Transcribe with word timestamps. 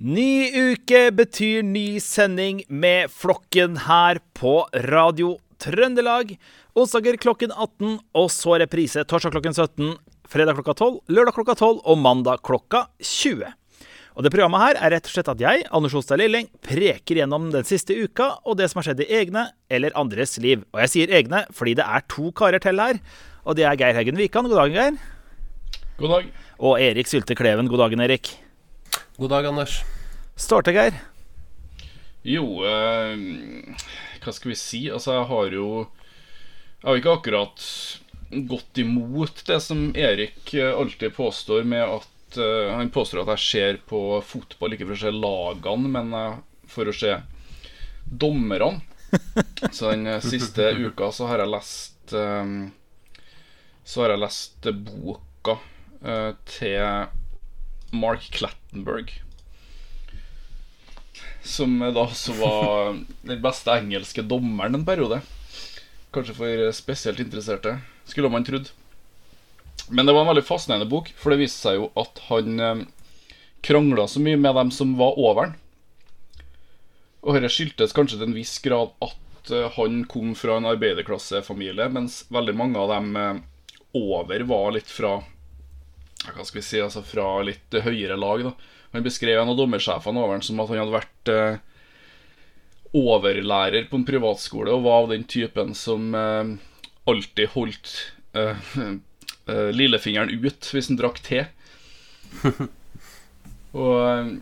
Ny 0.00 0.48
uke 0.56 1.10
betyr 1.12 1.60
ny 1.60 1.98
sending 2.00 2.62
med 2.72 3.10
Flokken 3.12 3.74
her 3.84 4.16
på 4.32 4.62
Radio 4.88 5.34
Trøndelag. 5.60 6.30
Onsdager 6.72 7.18
klokken 7.20 7.52
18, 7.52 7.98
og 8.16 8.30
så 8.32 8.56
reprise 8.62 9.04
torsdag 9.04 9.34
klokken 9.34 9.52
17, 9.52 9.92
fredag 10.24 10.56
klokka 10.56 10.72
12, 10.72 10.96
lørdag 11.12 11.36
klokka 11.36 11.52
12 11.60 11.84
og 11.84 12.00
mandag 12.00 12.40
klokka 12.48 12.86
20. 12.96 13.52
Og 14.16 14.24
det 14.24 14.32
Programmet 14.32 14.64
her 14.64 14.80
er 14.80 14.96
rett 14.96 15.12
og 15.12 15.18
slett 15.18 15.32
at 15.36 15.44
jeg, 15.44 15.68
Anders 15.68 16.00
Ostad 16.00 16.24
Lilling, 16.24 16.48
preker 16.64 17.20
gjennom 17.20 17.52
den 17.52 17.68
siste 17.68 17.92
uka 17.92 18.38
og 18.48 18.56
det 18.56 18.72
som 18.72 18.80
har 18.80 18.88
skjedd 18.88 19.04
i 19.04 19.12
egne 19.20 19.50
eller 19.68 19.92
andres 20.00 20.38
liv. 20.40 20.64
Og 20.72 20.80
jeg 20.86 20.96
sier 20.96 21.16
egne 21.20 21.44
fordi 21.52 21.76
det 21.76 21.84
er 21.84 22.08
to 22.08 22.32
karer 22.32 22.64
til 22.64 22.80
her. 22.80 23.04
Og 23.44 23.60
det 23.60 23.68
er 23.68 23.76
Geir 23.76 24.00
Heggen 24.00 24.16
Wikan. 24.16 24.48
God 24.48 24.64
dag, 24.64 24.78
Geir. 24.80 25.02
God 26.00 26.22
dag. 26.22 26.36
Og 26.56 26.80
Erik 26.80 27.12
Sylte 27.12 27.36
Kleven. 27.36 27.68
God 27.68 27.84
dagen, 27.84 28.08
Erik. 28.08 28.38
God 29.20 29.30
dag, 29.30 29.46
Anders. 29.46 29.82
Starte, 30.36 30.72
Geir. 30.72 30.94
Jo, 32.24 32.62
eh, 32.64 33.18
hva 34.22 34.32
skal 34.32 34.48
vi 34.48 34.56
si? 34.56 34.78
Altså, 34.88 35.12
jeg 35.18 35.26
har 35.28 35.56
jo 35.58 35.66
Jeg 36.80 36.86
har 36.86 37.00
ikke 37.02 37.12
akkurat 37.18 37.66
gått 38.48 38.80
imot 38.80 39.42
det 39.44 39.58
som 39.60 39.90
Erik 39.92 40.54
eh, 40.54 40.72
alltid 40.72 41.12
påstår 41.18 41.68
med 41.68 41.84
at 41.98 42.40
eh, 42.40 42.72
Han 42.72 42.88
påstår 42.88 43.26
at 43.26 43.34
jeg 43.34 43.44
ser 43.44 43.82
på 43.92 44.22
fotball 44.24 44.78
ikke 44.78 44.88
for 44.88 44.96
å 44.96 45.02
se 45.04 45.12
lagene, 45.12 45.92
men 45.98 46.16
eh, 46.16 46.40
for 46.64 46.88
å 46.88 46.96
se 46.96 47.18
dommerne. 48.08 48.80
Så 49.76 49.92
den 49.92 50.08
eh, 50.08 50.24
siste 50.24 50.72
uka 50.80 51.12
så 51.12 51.28
har 51.28 51.44
jeg 51.44 51.58
lest 51.58 52.16
eh, 52.16 52.58
Så 53.84 54.00
har 54.00 54.16
jeg 54.16 54.24
lest 54.24 54.74
boka 54.80 55.60
eh, 56.00 56.30
til 56.56 57.18
Mark 57.90 58.30
Clattenberg. 58.34 59.12
Som 61.42 61.78
da 61.80 62.04
også 62.04 62.36
var 62.38 62.98
den 63.30 63.42
beste 63.42 63.74
engelske 63.74 64.24
dommeren 64.26 64.78
en 64.78 64.86
periode. 64.86 65.20
Kanskje 66.14 66.36
for 66.36 66.70
spesielt 66.74 67.22
interesserte, 67.22 67.78
skulle 68.04 68.30
man 68.32 68.46
trodd. 68.46 68.70
Men 69.90 70.06
det 70.06 70.14
var 70.14 70.24
en 70.24 70.30
veldig 70.30 70.46
fascinerende 70.46 70.90
bok, 70.90 71.10
for 71.18 71.32
det 71.32 71.40
viste 71.42 71.64
seg 71.64 71.78
jo 71.78 71.88
at 71.98 72.20
han 72.28 72.62
eh, 72.62 72.84
krangla 73.66 74.06
så 74.08 74.22
mye 74.22 74.38
med 74.38 74.54
dem 74.58 74.70
som 74.74 74.94
var 74.98 75.18
over 75.18 75.48
han. 75.48 75.56
Og 77.20 77.36
dette 77.36 77.50
skyldtes 77.52 77.94
kanskje 77.96 78.20
til 78.20 78.30
en 78.30 78.36
viss 78.36 78.54
grad 78.64 78.94
at 79.04 79.50
eh, 79.52 79.66
han 79.76 80.04
kom 80.10 80.34
fra 80.38 80.58
en 80.58 80.68
arbeiderklassefamilie, 80.70 81.88
mens 81.92 82.22
veldig 82.32 82.54
mange 82.56 82.80
av 82.80 82.94
dem 82.94 83.18
eh, 83.18 83.42
over 83.98 84.46
var 84.50 84.70
litt 84.76 84.90
fra 84.90 85.18
Hva 86.20 86.44
skal 86.44 86.60
vi 86.60 86.66
si, 86.66 86.80
altså 86.82 87.02
fra 87.06 87.26
litt 87.46 87.74
høyere 87.84 88.18
lag, 88.20 88.44
da. 88.44 88.52
Han 88.92 89.04
beskrev 89.06 89.40
en 89.40 89.52
av 89.52 89.58
dommersjefene 89.58 90.20
over 90.20 90.36
han 90.36 90.44
som 90.44 90.60
at 90.60 90.70
han 90.72 90.82
hadde 90.82 90.96
vært 90.96 91.30
eh, 91.32 91.60
overlærer 92.96 93.86
på 93.90 94.00
en 94.00 94.06
privatskole 94.06 94.72
og 94.74 94.84
var 94.86 95.04
av 95.04 95.12
den 95.12 95.24
typen 95.30 95.76
som 95.78 96.10
eh, 96.18 96.50
alltid 97.10 97.52
holdt 97.54 97.92
eh, 98.34 98.68
eh, 99.50 99.70
lillefingeren 99.76 100.32
ut 100.42 100.70
hvis 100.74 100.90
han 100.90 100.98
drakk 101.00 101.22
te. 101.26 101.44
og, 103.78 104.36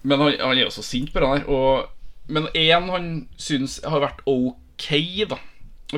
men 0.00 0.24
han, 0.24 0.40
han 0.40 0.56
er 0.56 0.64
jo 0.64 0.74
så 0.74 0.86
sint 0.86 1.12
på 1.12 1.22
det 1.22 1.30
der. 1.34 1.46
Og, 1.52 1.92
men 2.32 2.48
én 2.56 2.88
han 2.90 3.12
syns 3.40 3.78
har 3.84 4.02
vært 4.06 4.24
ok, 4.30 4.88
da, 5.30 5.40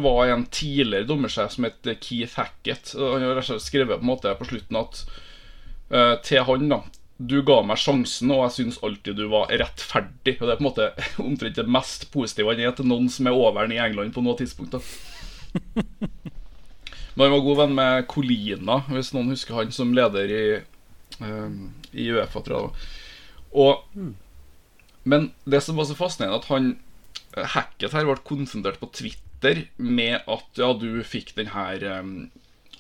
var 0.01 0.31
en 0.33 0.47
tidligere 0.49 1.05
dommersjef 1.05 1.53
som 1.53 1.67
het 1.69 1.89
Keith 2.01 2.39
Hackett. 2.39 2.95
Han 2.97 3.23
har 3.27 3.43
skrevet 3.61 3.99
på 3.99 4.01
en 4.01 4.09
måte 4.09 4.33
på 4.39 4.49
slutten 4.49 4.79
at 4.81 5.03
uh, 5.93 6.15
til 6.25 6.45
han, 6.49 6.71
da 6.73 6.81
du 7.23 7.39
ga 7.47 7.61
meg 7.67 7.79
sjansen, 7.79 8.33
og 8.35 8.47
jeg 8.47 8.55
syns 8.57 8.81
alltid 8.83 9.19
du 9.21 9.27
var 9.31 9.53
rettferdig. 9.53 10.39
Og 10.41 10.47
Det 10.49 10.55
er 10.55 10.59
på 10.59 10.65
en 10.65 10.69
måte 10.71 10.89
omtrent 11.29 11.61
det 11.61 11.69
mest 11.71 12.09
positive 12.15 12.55
han 12.55 12.63
er 12.65 12.75
til 12.77 12.89
noen 12.89 13.09
som 13.13 13.29
er 13.29 13.37
over 13.37 13.71
i 13.71 13.81
England 13.83 14.15
på 14.15 14.25
noe 14.25 14.39
tidspunkt. 14.39 14.75
da 14.75 14.81
Men 17.15 17.27
han 17.27 17.35
var 17.35 17.45
god 17.45 17.59
venn 17.61 17.75
med 17.77 18.07
Colina, 18.09 18.83
hvis 18.89 19.13
noen 19.13 19.35
husker 19.35 19.59
han 19.59 19.75
som 19.75 19.93
leder 19.95 20.33
i, 20.33 20.45
um, 21.21 21.75
i 21.93 22.09
Uefa. 22.09 22.41
Og, 23.53 23.83
men 25.05 25.29
det 25.45 25.61
som 25.61 25.77
var 25.77 25.91
så 25.91 25.99
fascinerende, 25.99 26.41
at 26.41 26.49
han 26.49 26.73
hacket 27.53 27.93
her 27.93 28.09
ble 28.09 28.17
konfrontert 28.25 28.81
på 28.81 28.89
Twitter 28.97 29.32
med 29.77 30.21
at 30.31 30.61
ja, 30.61 30.73
du 30.79 31.03
fikk 31.07 31.35
den 31.39 31.53
her 31.55 31.83
um, 32.01 32.31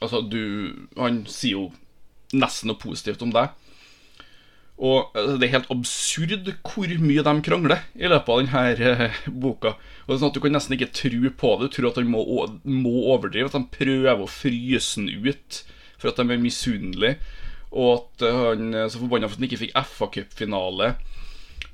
Altså, 0.02 0.18
du 0.22 0.88
Han 0.98 1.24
sier 1.30 1.58
jo 1.58 1.66
nesten 2.32 2.70
noe 2.70 2.80
positivt 2.80 3.22
om 3.22 3.32
deg. 3.34 3.52
Og 4.82 5.12
altså, 5.14 5.36
Det 5.38 5.46
er 5.46 5.54
helt 5.58 5.70
absurd 5.70 6.48
hvor 6.64 6.94
mye 7.04 7.24
de 7.26 7.34
krangler 7.44 7.84
i 7.94 8.08
løpet 8.08 8.32
av 8.32 8.40
denne 8.40 9.04
eh, 9.06 9.20
boka. 9.28 9.76
Og 9.76 10.08
det 10.08 10.16
er 10.16 10.22
sånn 10.22 10.32
at 10.32 10.38
Du 10.38 10.42
kan 10.42 10.56
nesten 10.56 10.76
ikke 10.78 10.90
tro 10.96 11.30
på 11.44 11.52
det. 11.60 11.68
Du 11.68 11.76
tror 11.76 11.90
at 11.92 12.00
han 12.00 12.10
må, 12.10 12.24
må 12.64 12.96
overdrive. 13.14 13.50
At 13.52 13.58
de 13.58 13.76
prøver 13.76 14.24
å 14.24 14.30
fryse 14.30 14.98
han 14.98 15.10
ut 15.12 15.62
for 16.00 16.10
at 16.10 16.18
de 16.18 16.34
er 16.34 16.42
misunnelige. 16.42 17.18
Og 17.70 17.92
at 17.94 18.26
eh, 18.26 18.42
han 18.48 18.78
så 18.90 19.02
forbanna 19.02 19.28
for 19.28 19.36
at 19.36 19.44
han 19.44 19.50
ikke 19.50 19.62
fikk 19.66 19.76
FA-cupfinale. 19.92 20.94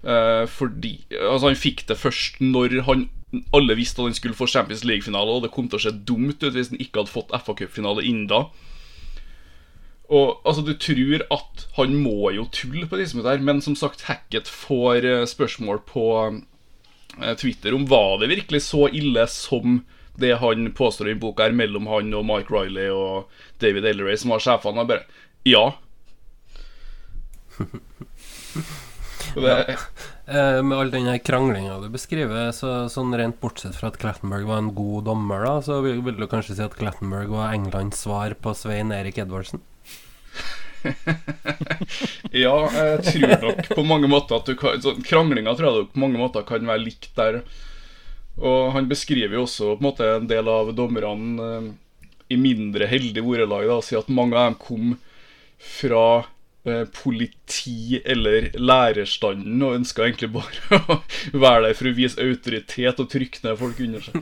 Eh, 0.05 0.45
fordi 0.47 0.93
Altså 1.11 1.49
Han 1.49 1.59
fikk 1.59 1.87
det 1.89 1.97
først 1.99 2.43
når 2.45 2.83
han 2.87 3.09
alle 3.53 3.77
visste 3.77 4.01
at 4.01 4.09
han 4.09 4.17
skulle 4.17 4.37
få 4.37 4.47
Champions 4.49 4.85
League-finale, 4.89 5.37
og 5.37 5.45
det 5.45 5.53
kom 5.53 5.69
til 5.69 5.79
å 5.81 5.85
se 5.85 5.93
dumt 5.93 6.41
ut 6.43 6.55
hvis 6.55 6.73
han 6.73 6.81
ikke 6.81 7.03
hadde 7.03 7.13
fått 7.13 7.35
FA-cupfinale 7.37 8.05
innen 8.09 8.29
da. 8.31 8.47
Og 10.09 10.41
altså, 10.49 10.63
Du 10.65 10.73
tror 10.81 11.27
at 11.35 11.67
han 11.77 11.97
må 12.01 12.31
jo 12.33 12.47
tulle 12.53 12.89
på 12.89 12.97
disse 13.01 13.21
der, 13.25 13.43
men 13.45 13.61
som 13.65 13.77
sagt, 13.77 14.07
Hackett 14.09 14.49
får 14.49 15.05
eh, 15.05 15.27
spørsmål 15.29 15.83
på 15.89 16.07
eh, 17.21 17.35
Twitter 17.37 17.77
om 17.77 17.85
var 17.91 18.19
det 18.23 18.31
virkelig 18.33 18.63
så 18.71 18.89
ille 18.89 19.27
som 19.29 19.83
det 20.19 20.39
han 20.41 20.73
påstår 20.75 21.13
i 21.13 21.19
boka 21.21 21.45
er 21.47 21.55
mellom 21.55 21.87
han 21.87 22.09
og 22.17 22.25
Mike 22.27 22.51
Riley 22.51 22.89
og 22.91 23.29
David 23.63 23.85
Elleray, 23.87 24.17
som 24.19 24.33
var 24.33 24.43
sjefene. 24.43 24.89
Bare 24.89 25.05
Ja. 25.47 25.77
Det, 29.39 29.77
Eh, 30.29 30.63
med 30.63 30.79
all 30.79 30.91
den 30.91 31.09
kranglinga 31.25 31.79
du 31.81 31.89
beskriver, 31.89 32.51
så 32.53 32.83
sånn 32.93 33.15
rent 33.17 33.39
bortsett 33.41 33.77
fra 33.79 33.89
at 33.89 33.97
Clattenberg 34.01 34.45
var 34.51 34.61
en 34.61 34.75
god 34.77 35.07
dommer, 35.09 35.47
da, 35.47 35.55
så 35.65 35.79
vil, 35.81 36.03
vil 36.05 36.19
du 36.21 36.27
kanskje 36.29 36.59
si 36.59 36.65
at 36.67 36.77
Clattenberg 36.77 37.33
var 37.33 37.55
Englands 37.57 38.03
svar 38.05 38.35
på 38.37 38.53
Svein 38.53 38.93
Erik 38.93 39.23
Edvardsen? 39.23 39.63
ja, 42.45 42.55
jeg 42.75 43.01
tror 43.09 43.33
nok 43.47 43.73
på 43.73 43.87
mange 43.89 44.11
måter 44.11 44.37
at 44.37 44.47
du 44.47 44.55
kan 44.59 44.79
så 44.85 44.93
Kranglinga 45.03 45.57
tror 45.57 45.69
jeg 45.71 45.89
på 45.95 46.03
mange 46.05 46.21
måter 46.21 46.45
kan 46.47 46.69
være 46.69 46.85
likt 46.85 47.11
der. 47.17 47.41
Og 48.39 48.75
han 48.77 48.87
beskriver 48.91 49.41
jo 49.41 49.47
også 49.49 49.73
på 49.73 49.81
en 49.81 49.89
måte 49.89 50.13
en 50.13 50.29
del 50.31 50.51
av 50.53 50.75
dommerne 50.77 51.49
eh, 51.49 51.71
i 52.29 52.37
mindre 52.37 52.87
heldige 52.87 53.25
ordelag. 53.25 53.65
da, 53.65 53.81
og 53.81 53.87
Sier 53.87 54.05
at 54.05 54.13
mange 54.13 54.37
av 54.37 54.53
dem 54.53 54.61
kom 54.61 54.99
fra 55.59 56.05
politi- 56.93 58.01
eller 58.05 58.51
lærerstanden 58.59 59.63
og 59.63 59.75
ønska 59.79 60.03
egentlig 60.05 60.31
bare 60.35 60.81
å 61.33 61.41
være 61.41 61.69
der 61.69 61.77
for 61.79 61.89
å 61.91 61.95
vise 61.97 62.21
autoritet 62.21 63.01
og 63.01 63.11
trykke 63.13 63.45
ned 63.45 63.59
folk 63.61 63.81
under 63.85 64.01
seg. 64.05 64.17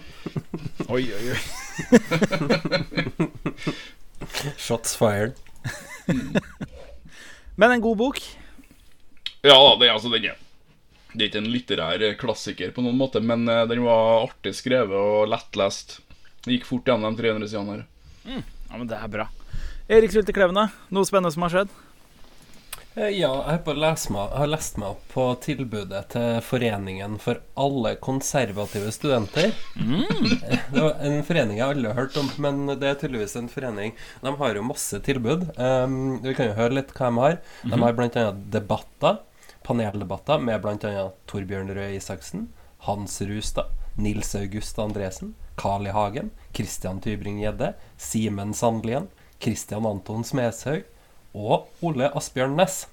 Oi, 0.95 1.05
oi, 1.11 1.25
oi. 1.35 1.41
Shots 4.67 4.97
fired. 4.99 5.35
Men 7.57 7.73
en 7.73 7.85
god 7.85 7.97
bok. 7.99 8.21
Ja 9.47 9.57
det, 9.79 9.87
er 9.89 9.95
altså, 9.95 10.11
den 10.13 10.25
er 10.31 10.37
Det 11.13 11.21
er 11.23 11.29
ikke 11.31 11.41
en 11.43 11.53
litterær 11.53 12.05
klassiker 12.21 12.73
på 12.75 12.85
noen 12.85 12.99
måte, 12.99 13.21
men 13.25 13.49
eh, 13.49 13.65
den 13.71 13.83
var 13.85 14.27
artig 14.27 14.55
skrevet 14.59 14.97
og 14.97 15.29
lettlest. 15.33 16.01
Det 16.45 16.57
gikk 16.59 16.69
fort 16.69 16.87
gjennom 16.89 17.17
de 17.17 17.23
300 17.25 17.51
sidene 17.51 17.73
her. 17.77 17.85
Ja, 18.69 18.77
men 18.77 18.87
det 18.91 18.99
er 19.01 19.11
bra. 19.11 19.29
Erik 19.89 20.13
Sulte 20.15 20.35
Klevne. 20.35 20.69
Noe 20.95 21.07
spennende 21.09 21.33
som 21.35 21.47
har 21.47 21.55
skjedd? 21.55 21.75
Eh, 22.97 23.11
Ja, 23.13 23.29
jeg 23.45 23.61
har, 23.67 23.77
lest 23.77 24.09
meg, 24.09 24.31
jeg 24.31 24.41
har 24.41 24.49
lest 24.49 24.79
meg 24.81 24.95
opp 24.95 25.03
på 25.13 25.25
tilbudet 25.45 25.99
til 26.15 26.39
Foreningen 26.41 27.19
for 27.21 27.43
alle 27.61 27.93
konservative 28.01 28.89
studenter. 28.95 29.53
Mm. 29.77 30.07
Det 30.73 30.81
var 30.81 30.95
en 31.05 31.21
forening 31.29 31.61
jeg 31.61 31.75
aldri 31.75 31.91
har 31.91 31.99
hørt 32.01 32.17
om, 32.17 32.31
men 32.41 32.63
det 32.73 32.89
er 32.89 32.97
tydeligvis 33.03 33.37
en 33.37 33.51
forening. 33.53 33.93
De 34.25 34.33
har 34.41 34.57
jo 34.57 34.65
masse 34.65 35.01
tilbud. 35.05 35.45
Um, 35.61 36.23
vi 36.25 36.33
kan 36.39 36.49
jo 36.49 36.57
høre 36.57 36.79
litt 36.79 36.97
hva 36.97 37.11
de 37.13 37.21
har. 37.27 37.39
De 37.69 37.83
har 37.85 37.99
bl.a. 38.01 38.25
debatter, 38.57 39.21
paneldebatter 39.69 40.41
med 40.49 40.65
bl.a. 40.65 41.07
Torbjørn 41.29 41.75
Røe 41.77 41.93
Isaksen, 41.99 42.49
Hans 42.89 43.21
Rustad, 43.29 43.77
Nils 44.01 44.33
August 44.41 44.81
Andresen, 44.81 45.37
Carl 45.61 45.85
I. 45.85 45.93
Hagen, 45.93 46.33
Christian 46.57 47.05
Tybring-Gjedde, 47.05 47.75
Simen 48.01 48.57
Sandlien, 48.57 49.13
Christian 49.37 49.85
Anton 49.85 50.25
Smedshaug 50.25 50.85
og 51.37 51.85
Ole 51.85 52.09
Asbjørn 52.17 52.57
Næss. 52.57 52.87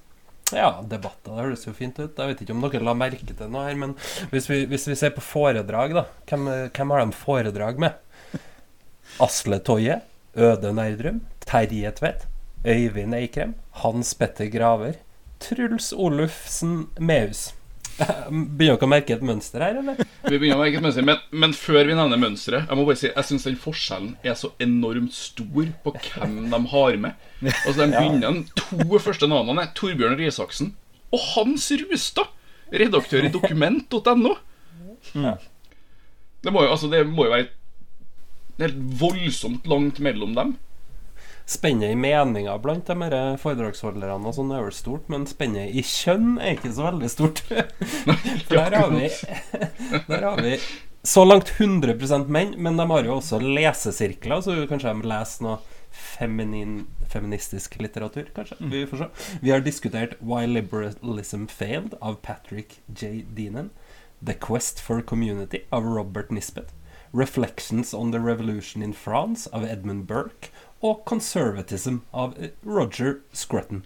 Ja, 0.54 0.84
debatter. 0.86 1.32
Det 1.32 1.46
høres 1.48 1.64
jo 1.66 1.74
fint 1.74 1.98
ut. 1.98 2.18
Jeg 2.20 2.30
vet 2.30 2.44
ikke 2.44 2.54
om 2.54 2.66
dere 2.68 2.84
la 2.84 2.94
merke 2.98 3.24
til 3.26 3.50
noe 3.50 3.64
her, 3.66 3.78
men 3.80 3.96
hvis 4.34 4.50
vi, 4.52 4.64
hvis 4.70 4.86
vi 4.92 4.98
ser 5.00 5.16
på 5.16 5.24
foredrag, 5.24 5.96
da. 5.96 6.06
Hvem, 6.30 6.92
har 6.92 7.06
de 7.06 7.18
foredrag 7.18 7.80
med? 7.82 7.96
Asle 9.24 9.60
Toje, 9.64 10.02
Øde 10.36 10.74
Nerdrum, 10.76 11.22
Terje 11.46 11.92
Tvedt, 11.96 12.28
Øyvind 12.66 13.16
Eikrem, 13.16 13.56
Hans 13.84 14.14
Petter 14.18 14.50
Graver, 14.52 15.00
Truls 15.40 15.94
Olufsen 15.94 16.88
Mehus. 17.00 17.52
Begynner 17.94 18.58
dere 18.58 18.88
å 18.88 18.90
merke 18.90 19.14
et 19.14 19.22
mønster 19.26 19.62
her, 19.62 19.76
eller? 19.82 20.00
Vi 20.26 20.38
begynner 20.42 20.58
merke 20.62 20.80
et 20.80 20.86
mønster, 20.86 21.06
men, 21.06 21.20
men 21.44 21.52
før 21.54 21.86
vi 21.86 21.94
nevner 21.98 22.18
mønsteret 22.22 22.66
Jeg 22.72 22.80
må 22.80 22.86
bare 22.88 22.98
si, 23.00 23.10
jeg 23.12 23.28
syns 23.28 23.46
den 23.46 23.58
forskjellen 23.62 24.16
er 24.26 24.38
så 24.40 24.50
enormt 24.64 25.14
stor 25.14 25.68
på 25.86 25.94
hvem 26.00 26.38
de 26.50 26.60
har 26.74 26.98
med. 27.04 27.28
Altså 27.52 27.76
De 27.84 27.90
begynner 27.94 28.40
de 28.40 28.64
to 28.64 29.00
første 29.04 29.30
navnene 29.30 29.68
er 29.68 29.74
Torbjørn 29.78 30.18
Risaksen 30.20 30.72
og 31.14 31.22
Hans 31.36 31.68
Rustad, 31.84 32.32
redaktør 32.74 33.28
i 33.28 33.34
dokument.no. 33.38 34.34
Det, 35.14 36.52
må 36.52 36.64
jo- 36.66 36.72
altså, 36.74 36.90
det 36.90 37.04
må 37.08 37.28
jo 37.28 37.36
være 37.36 37.50
helt 38.64 38.80
voldsomt 39.00 39.66
langt 39.70 40.00
mellom 40.04 40.34
dem. 40.38 40.56
Spennet 41.46 41.92
i 41.92 42.00
meninger 42.00 42.62
blant 42.64 42.88
de 42.88 42.96
her 43.02 43.36
foredragsholderne 43.42 44.30
og 44.30 44.38
sånn 44.38 44.54
er 44.56 44.64
vel 44.64 44.76
stort, 44.76 45.10
men 45.12 45.28
spennet 45.28 45.76
i 45.76 45.84
kjønn 45.84 46.38
er 46.40 46.56
ikke 46.56 46.72
så 46.72 46.88
veldig 46.88 47.12
stort. 47.12 47.44
For 48.48 48.56
der 48.56 48.78
har 48.80 48.94
vi, 48.94 49.10
der 50.12 50.28
har 50.30 50.40
vi 50.40 50.56
så 51.04 51.26
langt 51.28 51.52
100 51.60 52.26
menn, 52.32 52.56
men 52.58 52.80
de 52.80 52.88
har 52.88 53.04
jo 53.04 53.18
også 53.18 53.42
lesesirkler, 53.44 54.40
så 54.42 54.56
kanskje 54.70 54.94
de 54.96 55.12
leser 55.12 55.44
noe 55.44 55.60
feminin, 55.94 56.86
feministisk 57.12 57.76
litteratur, 57.84 58.30
kanskje. 58.36 58.58
Vi 58.72 58.86
får 58.88 59.04
se. 59.04 59.10
Vi 59.44 59.52
har 59.52 59.66
diskutert 59.66 60.16
Why 60.22 60.48
Liberalism 60.48 61.46
Failed 61.52 61.98
av 62.02 62.22
Patrick 62.24 62.80
J. 62.88 63.26
Deanan. 63.36 63.70
The 64.24 64.34
Quest 64.34 64.80
for 64.80 65.02
Community 65.02 65.66
av 65.70 65.84
Robert 65.84 66.32
Nisbet. 66.32 66.72
Reflections 67.12 67.94
on 67.94 68.12
the 68.12 68.20
Revolution 68.20 68.82
in 68.82 68.94
France 68.94 69.50
av 69.52 69.66
Edmund 69.66 70.06
Burke. 70.08 70.50
Og 70.84 71.04
Conservatism 71.08 72.02
av 72.12 72.36
eh, 72.40 72.52
Roger 72.68 73.22
Scruton 73.34 73.86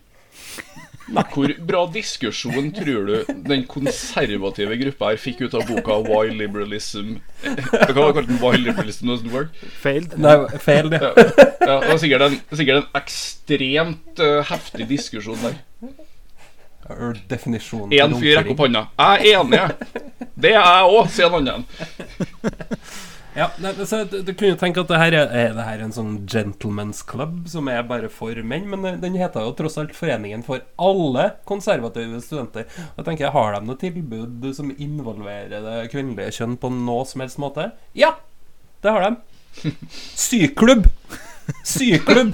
Hvor 1.08 1.54
bra 1.70 1.84
diskusjon 1.94 2.72
tror 2.76 3.06
du 3.08 3.34
den 3.48 3.64
konservative 3.70 4.76
gruppa 4.82 5.12
her 5.14 5.22
fikk 5.22 5.46
ut 5.46 5.56
av 5.56 5.68
boka 5.70 6.00
Why 6.08 6.34
Liberalism 6.34 7.20
Hva 7.46 7.94
var 7.94 8.18
kalle 8.18 8.26
den? 8.28 8.42
Why 8.42 8.58
Liberalism 8.60 9.12
Doesn't 9.14 9.32
Work? 9.32 9.54
Failed. 9.84 10.18
Nei, 10.20 10.36
failed. 10.60 10.98
Ja, 10.98 11.14
ja, 11.16 11.80
det 11.86 11.94
var 11.94 12.02
sikkert 12.02 12.28
en, 12.28 12.38
sikkert 12.52 12.82
en 12.82 13.00
ekstremt 13.00 14.22
uh, 14.24 14.42
heftig 14.50 14.90
diskusjon 14.90 15.40
der. 15.46 15.58
Er 16.90 17.18
Definisjonen 17.30 17.96
Én 17.96 18.16
fyr 18.20 18.38
rekker 18.40 18.56
opp 18.56 18.66
hånda. 18.66 18.86
Jeg 19.00 19.34
er 19.34 19.42
enig. 19.42 19.64
Det 20.36 20.54
er 20.54 20.62
jeg 20.62 20.92
òg, 20.98 21.10
sier 21.12 21.34
en 21.34 21.40
annen. 21.42 21.68
Ja, 23.38 23.52
nei, 23.62 23.70
så 23.86 24.00
du, 24.10 24.16
du 24.26 24.32
kunne 24.34 24.56
jo 24.56 24.58
tenke 24.58 24.82
at 24.82 24.90
det 24.90 24.98
her 24.98 25.14
er, 25.14 25.28
er 25.30 25.52
det 25.54 25.66
her 25.68 25.82
en 25.86 25.92
sånn 25.94 26.14
gentleman's 26.30 27.04
club 27.06 27.44
som 27.52 27.68
er 27.70 27.84
bare 27.86 28.10
for 28.10 28.34
menn, 28.42 28.66
men 28.72 28.82
den- 28.82 28.98
den 29.04 29.18
heter 29.20 29.46
jo 29.46 29.52
tross 29.60 29.78
alt 29.78 29.94
Foreningen 29.94 30.42
for 30.48 30.64
alle 30.82 31.28
konservative 31.46 32.18
studenter. 32.26 32.66
Og 32.96 33.04
jeg 33.04 33.06
tenker, 33.12 33.30
Har 33.36 33.54
de 33.54 33.62
noe 33.68 33.78
tilbud 33.78 34.48
som 34.58 34.72
involverer 34.74 35.62
det 35.68 35.92
kvinnelige 35.94 36.34
kjønn 36.40 36.58
på 36.58 36.72
noe 36.74 37.06
som 37.06 37.22
helst 37.22 37.38
måte? 37.38 37.72
Ja! 37.94 38.16
Det 38.82 38.92
har 38.92 39.06
de. 39.06 39.70
Syklubb! 40.26 40.90
Syklubb! 41.64 42.34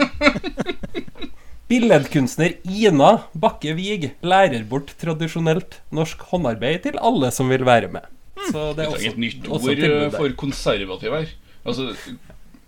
Billedkunstner 1.67 2.55
Ina 2.63 3.11
Bakke 3.35 3.73
Wiig 3.75 4.11
lærer 4.23 4.63
bort 4.67 4.91
tradisjonelt 5.01 5.79
norsk 5.95 6.23
håndarbeid 6.31 6.83
til 6.87 6.99
alle 6.99 7.31
som 7.31 7.49
vil 7.51 7.63
være 7.67 7.91
med. 7.91 8.07
Så 8.49 8.69
det 8.77 8.85
er 8.85 8.93
også, 8.93 9.11
et 9.11 9.19
nytt 9.21 9.47
ord 9.47 9.73
eh, 9.73 10.07
for 10.13 10.37
konservativ 10.39 11.13
her. 11.13 11.35
Altså, 11.63 11.91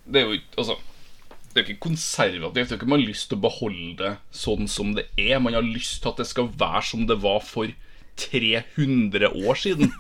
det 0.06 0.22
er 0.22 0.30
jo 0.30 0.38
ikke 0.38 0.62
Altså 0.62 0.78
det 1.56 1.62
er 1.62 1.70
ikke 1.70 1.88
konservativt. 1.88 2.54
Det 2.54 2.76
er 2.76 2.76
ikke 2.76 2.92
man 2.92 3.00
har 3.00 3.08
lyst 3.08 3.30
til 3.32 3.38
å 3.38 3.46
beholde 3.46 3.94
det 4.02 4.10
sånn 4.36 4.68
som 4.68 4.90
det 4.98 5.06
er. 5.16 5.40
Man 5.40 5.56
har 5.56 5.64
lyst 5.64 6.02
til 6.04 6.12
at 6.12 6.20
det 6.20 6.28
skal 6.28 6.50
være 6.52 6.82
som 6.84 7.06
det 7.08 7.16
var 7.24 7.40
for 7.48 7.72
300 8.20 9.30
år 9.32 9.60
siden. 9.60 9.94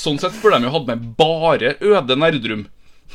Sånn 0.00 0.20
sett 0.20 0.36
burde 0.40 0.60
de 0.60 0.68
jo 0.68 0.74
hatt 0.76 0.86
med 0.88 1.08
bare 1.16 1.74
Øde 1.80 2.16
Nerdrum 2.20 2.66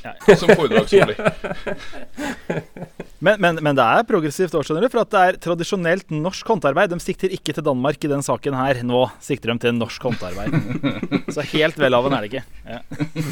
som 0.02 0.50
foredragsholder. 0.50 1.18
Men, 3.26 3.40
men, 3.42 3.58
men 3.66 3.78
det 3.78 3.82
er 3.82 4.06
progressivt 4.06 4.54
òg, 4.54 4.68
skjønner 4.68 4.86
du, 4.86 4.92
for 4.94 5.02
at 5.02 5.14
det 5.14 5.22
er 5.24 5.38
tradisjonelt 5.42 6.12
norsk 6.14 6.52
håndarbeid. 6.52 6.92
De 6.94 7.02
sikter 7.02 7.34
ikke 7.34 7.56
til 7.58 7.66
Danmark 7.66 8.04
i 8.06 8.12
den 8.12 8.22
saken 8.26 8.58
her. 8.58 8.84
Nå 8.86 9.08
sikter 9.24 9.50
de 9.50 9.58
til 9.64 9.74
norsk 9.80 10.06
håndarbeid. 10.06 10.54
Så 11.34 11.46
helt 11.56 11.80
vel 11.82 11.98
av 11.98 12.06
en 12.06 12.18
er 12.18 12.26
det 12.26 12.30
ikke. 12.30 12.46
Ja, 12.70 12.80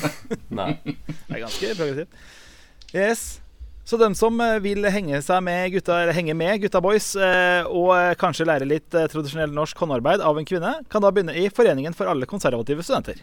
Nei. 0.63 0.71
det 0.87 1.29
er 1.29 1.43
ganske 1.43 1.71
progressivt. 1.77 2.25
Yes. 2.93 3.23
Så 3.85 3.99
dem 3.99 4.15
som 4.17 4.39
eh, 4.41 4.57
vil 4.63 4.87
henge 4.87 5.19
med 5.43 5.73
gutta, 5.75 5.99
eller 6.01 6.15
henge 6.15 6.33
med 6.39 6.61
gutta 6.63 6.81
boys, 6.81 7.11
eh, 7.19 7.67
og 7.67 7.91
eh, 7.97 8.13
kanskje 8.17 8.47
lære 8.47 8.69
litt 8.69 8.89
tradisjonell 8.89 9.53
norsk 9.53 9.77
håndarbeid 9.83 10.23
av 10.23 10.39
en 10.39 10.47
kvinne, 10.47 10.77
kan 10.89 11.03
da 11.03 11.11
begynne 11.13 11.35
i 11.37 11.49
Foreningen 11.53 11.93
for 11.97 12.09
alle 12.09 12.29
konservative 12.29 12.85
studenter. 12.85 13.19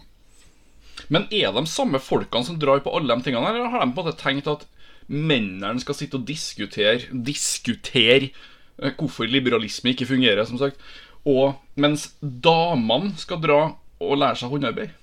Men 1.11 1.25
er 1.35 1.51
de 1.57 1.65
samme 1.67 1.99
folkene 1.99 2.47
som 2.47 2.61
drar 2.61 2.85
på 2.85 2.93
alle 2.95 3.17
de 3.17 3.27
tingene, 3.27 3.49
eller 3.51 3.73
har 3.73 3.83
de 3.83 3.97
på 3.97 4.05
en 4.05 4.11
måte 4.11 4.21
tenkt 4.21 4.51
at 4.53 4.69
mennene 5.11 5.83
skal 5.83 5.97
sitte 5.99 6.21
og 6.21 6.27
diskutere 6.29 7.11
Diskutere 7.11 8.31
eh, 8.31 8.95
hvorfor 8.95 9.29
liberalisme 9.29 9.93
ikke 9.95 10.09
fungerer, 10.09 10.47
som 10.49 10.61
sagt, 10.61 10.79
og 11.29 11.59
mens 11.77 12.11
damene 12.21 13.13
skal 13.21 13.43
dra 13.43 13.61
og 14.01 14.17
lære 14.23 14.41
seg 14.41 14.55
håndarbeid? 14.55 14.97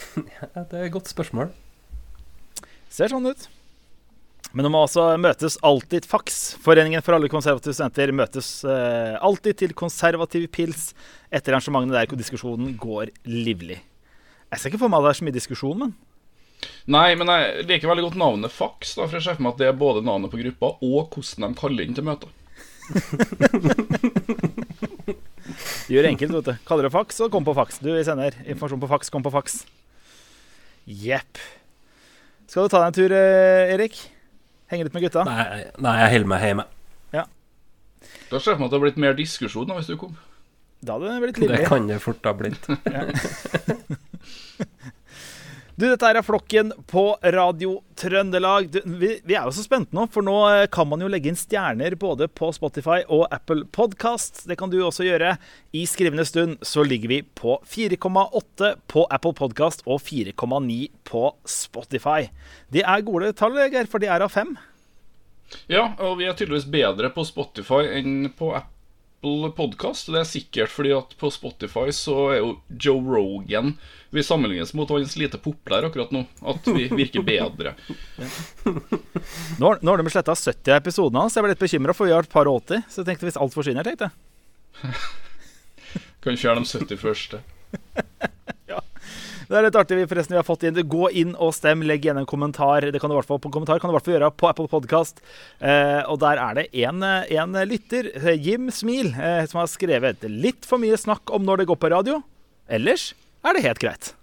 Ja, 0.40 0.64
det 0.64 0.76
er 0.76 0.86
et 0.86 0.94
godt 0.94 1.10
spørsmål. 1.10 1.50
Ser 2.90 3.12
sånn 3.12 3.28
ut. 3.28 3.48
Men 4.50 4.66
de 4.66 4.70
må 4.72 4.80
altså 4.82 5.04
møtes 5.20 5.58
alltid 5.62 6.06
faks. 6.10 6.38
Foreningen 6.64 7.04
for 7.06 7.14
alle 7.14 7.30
konservative 7.30 7.76
studenter 7.76 8.10
møtes 8.16 8.48
eh, 8.66 9.14
alltid 9.22 9.60
til 9.60 9.76
konservativ 9.78 10.48
pils 10.50 10.88
etter 11.30 11.54
arrangementene 11.54 11.94
der 11.94 12.10
hvor 12.10 12.18
diskusjonen 12.18 12.74
går 12.80 13.12
livlig. 13.30 13.78
Jeg 14.50 14.58
ser 14.58 14.72
ikke 14.72 14.82
for 14.82 14.90
meg 14.90 14.98
at 14.98 15.06
det 15.06 15.12
er 15.12 15.20
så 15.20 15.28
mye 15.28 15.36
diskusjon, 15.36 15.84
men 15.84 15.92
Nei, 16.90 17.10
men 17.18 17.30
jeg 17.30 17.66
liker 17.68 17.90
veldig 17.90 18.06
godt 18.08 18.20
navnet 18.20 18.54
Fax, 18.54 18.94
da, 18.96 19.06
for 19.06 19.18
jeg 19.18 19.26
ser 19.26 19.38
for 19.38 19.46
meg 19.46 19.54
at 19.54 19.62
det 19.62 19.70
er 19.70 19.80
både 19.80 20.06
navnet 20.06 20.32
på 20.32 20.40
gruppa 20.40 20.74
og 20.80 21.14
hvordan 21.14 21.46
de 21.46 21.60
kaller 21.60 21.86
inn 21.86 21.96
til 21.96 22.06
møter. 22.06 22.30
gjør 25.90 26.06
det 26.06 26.12
enkelt, 26.14 26.34
vet 26.38 26.50
du. 26.50 26.54
Kaller 26.66 26.88
det 26.88 26.94
fax, 26.94 27.20
og 27.22 27.32
kom 27.34 27.46
på 27.46 27.56
fax. 27.56 27.68
Du, 27.82 27.90
vi 27.94 28.06
sender 28.06 28.34
informasjon 28.44 28.82
på 28.82 28.90
fax, 28.90 29.12
kom 29.14 29.26
på 29.26 29.34
fax. 29.34 29.60
Jepp. 30.86 31.40
Skal 32.50 32.66
du 32.66 32.72
ta 32.72 32.82
deg 32.82 32.90
en 32.90 32.98
tur, 32.98 33.14
eh, 33.14 33.74
Erik? 33.76 33.94
Henge 34.70 34.86
litt 34.86 34.96
med 34.96 35.06
gutta? 35.06 35.22
Nei, 35.26 35.64
nei 35.82 35.96
jeg 36.02 36.14
holder 36.16 36.30
meg 36.34 36.46
hjemme. 36.48 36.66
Da 38.30 38.38
ser 38.38 38.52
jeg 38.52 38.60
for 38.60 38.62
meg 38.62 38.68
at 38.68 38.70
det 38.70 38.78
har 38.78 38.84
blitt 38.84 39.00
mer 39.02 39.16
diskusjon 39.18 39.66
da, 39.66 39.76
hvis 39.78 39.90
du 39.90 39.96
kom. 39.98 40.14
Da 40.80 40.96
hadde 40.96 41.10
det 41.10 41.22
blitt 41.24 41.50
Det 41.50 41.64
kan 41.68 41.88
det 41.90 41.98
fort 42.02 42.24
ha 42.24 42.32
blitt. 42.36 42.70
Du, 45.80 45.86
dette 45.88 46.08
er 46.12 46.20
Flokken 46.20 46.74
på 46.90 47.14
Radio 47.32 47.78
Trøndelag. 47.96 48.66
Du, 48.68 48.82
vi, 49.00 49.14
vi 49.24 49.32
er 49.32 49.46
jo 49.48 49.52
så 49.56 49.62
spente 49.64 49.96
nå, 49.96 50.02
for 50.12 50.20
nå 50.26 50.34
eh, 50.50 50.66
kan 50.68 50.84
man 50.90 51.00
jo 51.00 51.06
legge 51.08 51.30
inn 51.30 51.38
stjerner 51.40 51.94
både 51.96 52.26
på 52.28 52.50
Spotify 52.52 52.98
og 53.06 53.22
Apple 53.32 53.64
Podcast. 53.72 54.42
Det 54.50 54.58
kan 54.60 54.68
du 54.68 54.76
også 54.84 55.06
gjøre. 55.06 55.30
I 55.72 55.86
skrivende 55.88 56.26
stund 56.28 56.58
så 56.68 56.84
ligger 56.84 57.08
vi 57.08 57.22
på 57.24 57.54
4,8 57.64 58.74
på 58.92 59.06
Apple 59.08 59.32
Podcast 59.38 59.80
og 59.86 60.02
4,9 60.04 60.76
på 61.08 61.22
Spotify. 61.48 62.28
Det 62.68 62.84
er 62.84 63.06
gode 63.06 63.32
tall, 63.40 63.56
Geir, 63.72 63.88
for 63.88 64.04
de 64.04 64.10
er 64.12 64.26
av 64.26 64.34
fem. 64.36 64.52
Ja, 65.72 65.94
og 65.96 66.18
vi 66.20 66.28
er 66.28 66.36
tydeligvis 66.36 66.68
bedre 66.68 67.08
på 67.14 67.24
Spotify 67.24 67.86
enn 68.02 68.28
på 68.36 68.52
Apple 68.52 69.54
Podcast. 69.56 70.12
Det 70.12 70.26
er 70.26 70.28
sikkert 70.28 70.76
fordi 70.76 70.92
at 70.98 71.16
på 71.16 71.32
Spotify 71.32 71.88
så 71.88 72.18
er 72.34 72.42
jo 72.42 72.52
Joe 72.68 73.00
Rogan 73.16 73.78
Vi 74.10 74.22
sammenlignes 74.26 74.74
mot 74.74 74.90
hans 74.90 75.14
lite 75.16 75.38
populær 75.38 75.86
akkurat 75.86 76.10
nå. 76.10 76.24
At 76.42 76.66
vi 76.66 76.88
virker 76.90 77.22
bedre. 77.22 77.76
Nå, 79.60 79.76
nå 79.78 79.92
har 79.92 80.00
de 80.00 80.10
sletta 80.10 80.34
70 80.34 80.72
av 80.72 80.80
episodene 80.80 81.22
hans. 81.22 81.36
Jeg 81.36 81.44
ble 81.44 81.52
litt 81.52 81.62
bekymra, 81.62 81.94
for 81.94 82.08
vi 82.08 82.14
har 82.16 82.26
et 82.26 82.32
par 82.32 82.50
og 82.50 82.64
80. 82.64 82.88
Så 82.90 83.02
jeg 83.02 83.10
tenkte 83.10 83.28
hvis 83.28 83.38
alt 83.38 83.54
forsvinner, 83.54 83.86
tenkte 83.86 84.08
jeg. 84.08 84.98
Kan 86.24 86.40
fjerne 86.40 86.66
de 86.66 86.72
70 86.72 87.00
første. 87.00 87.42
Det 89.50 89.58
er 89.58 89.64
litt 89.66 89.74
artig 89.74 89.96
vi 89.98 90.04
forresten 90.06 90.36
vi 90.36 90.38
har 90.38 90.46
fått 90.46 90.62
inn. 90.68 90.76
Gå 90.86 91.08
inn 91.18 91.32
og 91.34 91.50
stem, 91.56 91.80
legg 91.82 92.04
igjen 92.04 92.20
en 92.20 92.28
kommentar. 92.28 92.84
Det 92.86 93.00
kan 93.02 93.10
du 93.10 93.16
i 93.16 93.18
hvert 93.18 93.26
fall 93.26 93.40
på 93.42 93.50
kommentar 93.50 93.80
kan 93.82 93.90
du 93.90 93.92
i 93.92 93.96
hvert 93.96 94.06
fall 94.06 94.14
gjøre 94.14 94.28
på 94.38 94.46
Apple 94.46 94.70
Podcast. 94.70 95.18
Eh, 95.58 96.02
og 96.06 96.20
der 96.22 96.38
er 96.38 96.60
det 96.60 96.68
en, 96.84 97.02
eh, 97.02 97.66
lytter, 97.66 98.12
Jim 98.38 98.70
Smil, 98.70 99.10
eh, 99.10 99.42
som 99.50 99.58
har 99.58 99.66
skrevet 99.66 100.22
litt 100.22 100.62
for 100.62 100.78
mye 100.78 100.94
snakk 100.94 101.34
om 101.34 101.42
når 101.42 101.58
det 101.58 101.66
går 101.66 101.80
på 101.82 101.90
radio. 101.90 102.22
Ellers 102.70 103.10
er 103.44 103.56
det 103.56 103.62
helt 103.66 103.82
greit. 103.82 104.14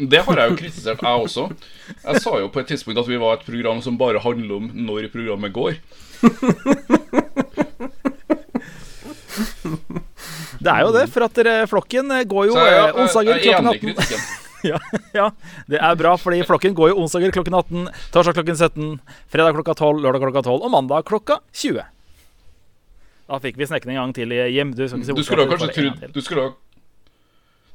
Det 0.00 0.22
har 0.24 0.40
jeg 0.40 0.50
jo 0.50 0.56
kritisert, 0.56 1.02
jeg 1.04 1.26
også. 1.26 1.50
Jeg 1.92 2.22
sa 2.24 2.38
jo 2.40 2.48
på 2.52 2.62
et 2.62 2.70
tidspunkt 2.72 3.00
at 3.02 3.08
vi 3.10 3.18
var 3.20 3.36
et 3.36 3.44
program 3.44 3.82
som 3.84 3.98
bare 4.00 4.22
handler 4.24 4.56
om 4.56 4.70
når 4.72 5.10
programmet 5.12 5.52
går. 5.52 5.76
Det 10.56 10.72
er 10.72 10.82
jo 10.82 10.92
det, 10.96 11.04
for 11.12 11.26
at 11.26 11.36
dere, 11.36 11.54
flokken 11.70 12.10
eh, 12.16 12.24
går 12.26 12.48
jo 12.48 12.56
jeg, 12.56 12.72
eh, 12.72 12.78
jeg, 12.80 12.94
onsdager 13.04 13.36
er 13.36 13.42
klokken 13.44 13.68
enig 13.68 13.76
i 13.76 13.78
18. 13.78 13.86
kritikken. 13.86 14.26
Ja, 14.66 14.78
ja, 15.14 15.24
det 15.70 15.78
er 15.78 15.98
bra, 16.00 16.16
fordi 16.18 16.40
flokken 16.48 16.72
går 16.74 16.88
jo 16.90 16.96
onsdager 16.98 17.30
klokken 17.30 17.54
18, 17.54 17.84
torsdag 18.10 18.34
klokken 18.34 18.56
17, 18.56 18.88
fredag 19.30 19.54
klokka 19.54 19.76
12, 19.78 20.00
lørdag 20.02 20.24
klokka 20.24 20.42
12 20.42 20.64
og 20.66 20.72
mandag 20.72 21.04
klokka 21.06 21.36
20. 21.54 21.84
Da 23.28 23.38
fikk 23.44 23.60
vi 23.60 23.68
snekken 23.68 23.92
en 23.92 24.00
gang 24.00 24.14
til 24.16 24.32
hjem. 24.32 24.72
Du, 24.74 24.82
si 24.88 24.98
Du 25.12 25.22
skulle 25.22 25.44
ha 25.44 25.52
kanskje 25.52 25.70
trodd 25.76 26.00
til. 26.00 26.10
Du 26.16 26.18
skulle 26.24 26.48
ha 26.48 26.54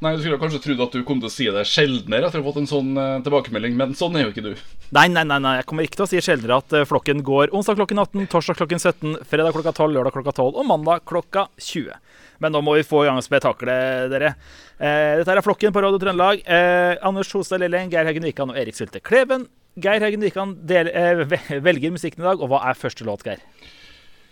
Nei, 0.01 0.15
du 0.17 0.24
skulle 0.24 0.39
kanskje 0.41 0.63
trodd 0.63 0.79
at 0.81 0.96
du 0.98 1.03
kom 1.05 1.20
til 1.22 1.29
å 1.29 1.31
si 1.31 1.46
det 1.53 1.62
sjeldnere 1.70 2.25
etter 2.25 2.41
å 2.41 2.41
ha 2.41 2.50
fått 2.50 2.63
en 2.63 2.70
sånn 2.70 2.96
eh, 2.98 3.20
tilbakemelding, 3.22 3.75
men 3.77 3.91
sånn 3.98 4.15
er 4.17 4.24
jo 4.24 4.31
ikke 4.31 4.43
du. 4.48 4.55
Nei, 4.98 5.03
nei, 5.13 5.22
nei, 5.29 5.38
nei, 5.43 5.51
jeg 5.60 5.67
kommer 5.70 5.86
ikke 5.86 6.00
til 6.00 6.05
å 6.08 6.10
si 6.10 6.22
sjeldnere 6.25 6.58
at 6.58 6.74
eh, 6.74 6.88
flokken 6.89 7.22
går 7.27 7.53
onsdag 7.53 7.77
klokken 7.77 8.01
18, 8.01 8.25
torsdag 8.31 8.58
klokken 8.58 8.81
17, 8.81 9.20
fredag 9.29 9.53
klokka 9.53 9.75
12, 9.77 9.93
lørdag 10.00 10.15
klokka 10.15 10.34
12 10.39 10.58
og 10.58 10.67
mandag 10.72 11.05
klokka 11.05 11.46
20. 11.62 12.01
Men 12.41 12.55
nå 12.55 12.63
må 12.65 12.74
vi 12.79 12.88
få 12.88 13.03
i 13.05 13.12
gang 13.12 13.22
spetakkelet, 13.22 14.10
dere. 14.10 14.34
Eh, 14.81 15.22
dette 15.22 15.38
er 15.38 15.46
Flokken 15.46 15.75
på 15.75 15.86
Radio 15.86 16.01
Trøndelag. 16.01 16.41
Eh, 16.50 16.96
Anders 17.05 17.29
Hostad 17.38 17.62
Lilleng, 17.62 17.93
Geir 17.93 18.10
Haugen 18.10 18.25
Wikan 18.25 18.50
og 18.50 18.58
Erik 18.58 18.79
Sylte 18.79 19.03
Kleven. 19.05 19.46
Geir 19.77 20.01
Haugen 20.01 20.25
Wikan 20.25 20.58
eh, 20.65 21.22
velger 21.62 21.93
musikken 21.93 22.25
i 22.25 22.31
dag, 22.31 22.41
og 22.41 22.50
hva 22.50 22.65
er 22.72 22.81
første 22.81 23.05
låt, 23.05 23.22
Geir? 23.27 23.46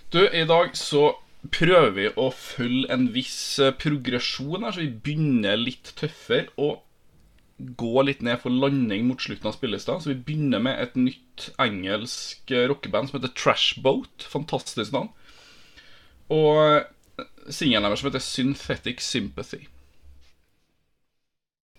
Du, 0.10 0.24
i 0.26 0.48
dag 0.50 0.74
så 0.74 1.12
prøver 1.48 1.96
vi 1.96 2.05
å 2.19 2.27
følge 2.36 2.89
en 2.91 3.08
viss 3.15 3.60
eh, 3.63 3.74
progresjon 3.79 4.65
her, 4.65 4.75
så 4.75 4.84
vi 4.84 4.91
begynner 4.91 5.60
litt 5.60 5.93
tøffere 6.00 6.51
og 6.60 6.84
gå 7.60 8.03
litt 8.08 8.22
ned 8.24 8.39
for 8.39 8.55
landing 8.55 9.08
mot 9.08 9.22
slutten 9.22 9.50
av 9.50 9.55
spillelista. 9.55 9.98
Så 10.00 10.13
vi 10.13 10.19
begynner 10.27 10.63
med 10.63 10.79
et 10.84 10.96
nytt 11.00 11.50
engelsk 11.62 12.51
eh, 12.51 12.67
rockeband 12.72 13.10
som 13.10 13.19
heter 13.19 13.36
Trashboat. 13.39 14.27
Fantastisk 14.31 14.96
navn. 14.96 15.12
Og 16.34 16.60
eh, 16.60 17.27
singelen 17.48 17.88
deres 17.88 18.03
som 18.03 18.12
heter 18.12 18.24
Synthetic 18.24 19.03
Sympathy. 19.03 19.65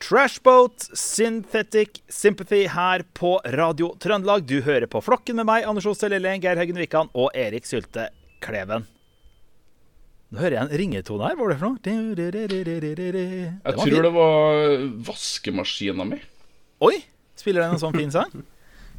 Trashboat 0.01 0.87
Synthetic 0.97 2.01
Sympathy 2.09 2.63
her 2.73 3.05
på 3.17 3.35
Radio 3.53 3.93
Trøndelag. 4.01 4.49
Du 4.49 4.63
hører 4.65 4.89
på 4.89 5.05
Flokken 5.05 5.37
med 5.37 5.49
meg, 5.53 5.69
Anders 5.69 5.89
Hostad 5.89 6.15
Lille, 6.15 6.39
Geir 6.41 6.61
Haugen 6.61 6.81
Wikan 6.81 7.13
og 7.13 7.29
Erik 7.37 7.69
Sylte 7.69 8.09
Kleven. 8.41 8.89
Nå 10.31 10.39
hører 10.39 10.55
jeg 10.55 10.63
en 10.63 10.79
ringetone 10.79 11.27
her. 11.27 11.35
Hva 11.35 11.43
var 11.43 11.53
det 11.53 11.59
for 11.59 11.67
noe? 11.73 11.79
Jeg 11.83 13.75
tror 13.75 13.89
fin. 13.89 13.97
det 14.07 14.13
var 14.15 14.85
vaskemaskina 15.09 16.07
mi. 16.07 16.21
Oi! 16.87 17.01
Spiller 17.41 17.65
den 17.65 17.75
en 17.75 17.83
sånn 17.83 17.97
fin 17.97 18.13
sang? 18.15 18.45